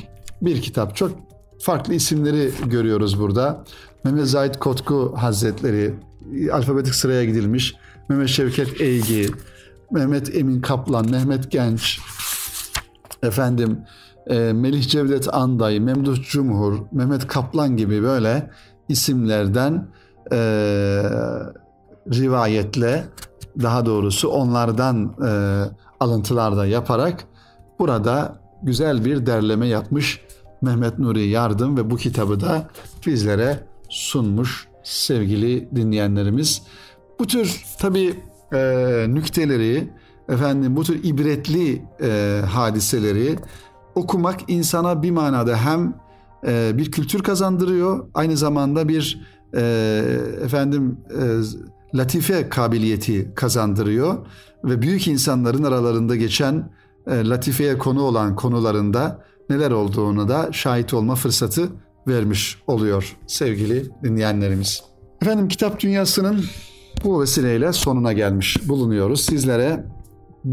bir 0.41 0.61
kitap. 0.61 0.95
Çok 0.95 1.11
farklı 1.59 1.93
isimleri 1.93 2.51
görüyoruz 2.65 3.19
burada. 3.19 3.63
Mehmet 4.03 4.27
Zahid 4.27 4.55
Kotku 4.55 5.13
Hazretleri 5.17 5.93
alfabetik 6.51 6.95
sıraya 6.95 7.25
gidilmiş. 7.25 7.75
Mehmet 8.11 8.29
Şevket 8.29 8.81
Eygi, 8.81 9.27
Mehmet 9.91 10.35
Emin 10.35 10.61
Kaplan, 10.61 11.09
Mehmet 11.11 11.51
Genç, 11.51 11.99
efendim 13.23 13.79
e, 14.27 14.53
Melih 14.53 14.87
Cevdet 14.87 15.33
Anday, 15.33 15.79
Memduh 15.79 16.23
Cumhur, 16.23 16.79
Mehmet 16.91 17.27
Kaplan 17.27 17.77
gibi 17.77 18.03
böyle 18.03 18.49
isimlerden 18.89 19.87
e, 20.31 20.37
rivayetle 22.13 23.03
daha 23.61 23.85
doğrusu 23.85 24.29
onlardan 24.29 25.15
e, 25.25 25.31
alıntılar 25.99 26.57
da 26.57 26.65
yaparak 26.65 27.23
burada 27.79 28.41
güzel 28.63 29.05
bir 29.05 29.25
derleme 29.25 29.67
yapmış 29.67 30.21
Mehmet 30.61 30.99
Nuri 30.99 31.27
Yardım 31.27 31.77
ve 31.77 31.89
bu 31.89 31.95
kitabı 31.95 32.39
da 32.39 32.67
bizlere 33.05 33.59
sunmuş 33.89 34.67
sevgili 34.83 35.75
dinleyenlerimiz. 35.75 36.61
Bu 37.21 37.27
tür 37.27 37.63
tabii 37.79 38.13
e, 38.53 39.05
nükteleri, 39.09 39.89
efendim 40.29 40.75
bu 40.75 40.83
tür 40.83 41.03
ibretli 41.03 41.81
e, 42.01 42.41
hadiseleri 42.47 43.35
okumak 43.95 44.39
insana 44.47 45.03
bir 45.03 45.11
manada 45.11 45.57
hem 45.57 45.93
e, 46.47 46.77
bir 46.77 46.91
kültür 46.91 47.23
kazandırıyor, 47.23 48.05
aynı 48.13 48.37
zamanda 48.37 48.87
bir 48.87 49.21
e, 49.55 49.61
efendim 50.43 50.97
e, 51.09 51.97
latife 51.97 52.49
kabiliyeti 52.49 53.31
kazandırıyor 53.35 54.17
ve 54.63 54.81
büyük 54.81 55.07
insanların 55.07 55.63
aralarında 55.63 56.15
geçen 56.15 56.71
e, 57.07 57.29
latifeye 57.29 57.77
konu 57.77 58.01
olan 58.01 58.35
konularında 58.35 59.25
neler 59.49 59.71
olduğunu 59.71 60.29
da 60.29 60.49
şahit 60.51 60.93
olma 60.93 61.15
fırsatı 61.15 61.69
vermiş 62.07 62.57
oluyor 62.67 63.17
sevgili 63.27 63.89
dinleyenlerimiz. 64.03 64.83
Efendim 65.21 65.47
kitap 65.47 65.79
dünyasının 65.79 66.45
bu 67.03 67.21
vesileyle 67.21 67.73
sonuna 67.73 68.13
gelmiş 68.13 68.69
bulunuyoruz. 68.69 69.25
Sizlere 69.25 69.85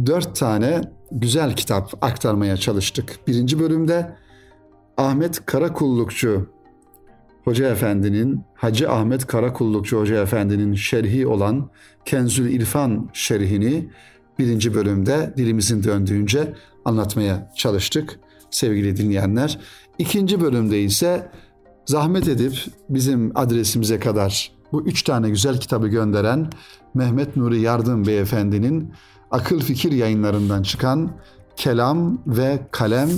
dört 0.06 0.36
tane 0.36 0.80
güzel 1.12 1.56
kitap 1.56 2.04
aktarmaya 2.04 2.56
çalıştık. 2.56 3.18
Birinci 3.26 3.60
bölümde 3.60 4.16
Ahmet 4.96 5.46
Karakullukçu 5.46 6.46
Hoca 7.44 7.68
Efendi'nin, 7.68 8.40
Hacı 8.54 8.90
Ahmet 8.90 9.26
Karakullukçu 9.26 9.98
Hoca 9.98 10.22
Efendi'nin 10.22 10.74
şerhi 10.74 11.26
olan 11.26 11.70
Kenzül 12.04 12.52
İrfan 12.52 13.10
şerhini 13.12 13.88
birinci 14.38 14.74
bölümde 14.74 15.34
dilimizin 15.36 15.82
döndüğünce 15.82 16.54
anlatmaya 16.84 17.52
çalıştık 17.56 18.20
sevgili 18.50 18.96
dinleyenler. 18.96 19.58
İkinci 19.98 20.40
bölümde 20.40 20.82
ise 20.82 21.30
zahmet 21.86 22.28
edip 22.28 22.64
bizim 22.88 23.32
adresimize 23.34 23.98
kadar 23.98 24.57
bu 24.72 24.82
üç 24.82 25.02
tane 25.02 25.30
güzel 25.30 25.60
kitabı 25.60 25.88
gönderen 25.88 26.50
Mehmet 26.94 27.36
Nuri 27.36 27.60
Yardım 27.60 28.06
Beyefendi'nin 28.06 28.92
akıl 29.30 29.60
fikir 29.60 29.92
yayınlarından 29.92 30.62
çıkan 30.62 31.10
Kelam 31.56 32.18
ve 32.26 32.60
Kalem 32.70 33.08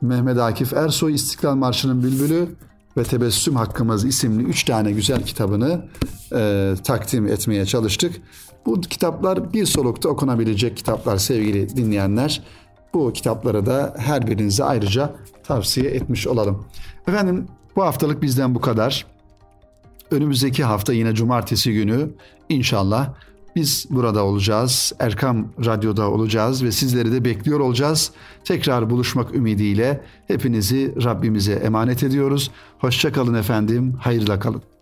Mehmet 0.00 0.38
Akif 0.38 0.72
Ersoy 0.72 1.14
İstiklal 1.14 1.54
Marşı'nın 1.54 2.02
bülbülü 2.02 2.48
ve 2.96 3.02
Tebessüm 3.02 3.56
Hakkımız 3.56 4.04
isimli 4.04 4.42
üç 4.42 4.64
tane 4.64 4.92
güzel 4.92 5.22
kitabını 5.22 5.84
e, 6.32 6.74
takdim 6.84 7.26
etmeye 7.26 7.66
çalıştık. 7.66 8.22
Bu 8.66 8.80
kitaplar 8.80 9.52
bir 9.52 9.66
solukta 9.66 10.08
okunabilecek 10.08 10.76
kitaplar 10.76 11.18
sevgili 11.18 11.76
dinleyenler. 11.76 12.42
Bu 12.94 13.12
kitapları 13.12 13.66
da 13.66 13.94
her 13.98 14.26
birinize 14.26 14.64
ayrıca 14.64 15.14
tavsiye 15.42 15.90
etmiş 15.90 16.26
olalım. 16.26 16.66
Efendim 17.08 17.46
bu 17.76 17.84
haftalık 17.84 18.22
bizden 18.22 18.54
bu 18.54 18.60
kadar. 18.60 19.13
Önümüzdeki 20.10 20.64
hafta 20.64 20.92
yine 20.92 21.14
cumartesi 21.14 21.72
günü 21.72 22.10
inşallah 22.48 23.14
Biz 23.56 23.86
burada 23.90 24.24
olacağız. 24.24 24.92
Erkam 24.98 25.48
Radyo'da 25.64 26.10
olacağız 26.10 26.64
ve 26.64 26.72
sizleri 26.72 27.12
de 27.12 27.24
bekliyor 27.24 27.60
olacağız. 27.60 28.10
Tekrar 28.44 28.90
buluşmak 28.90 29.34
ümidiyle 29.34 30.04
hepinizi 30.28 31.04
Rabbimize 31.04 31.52
emanet 31.52 32.02
ediyoruz. 32.02 32.50
Hoşçakalın 32.78 33.34
efendim. 33.34 33.92
Hayırla 34.00 34.38
kalın. 34.38 34.73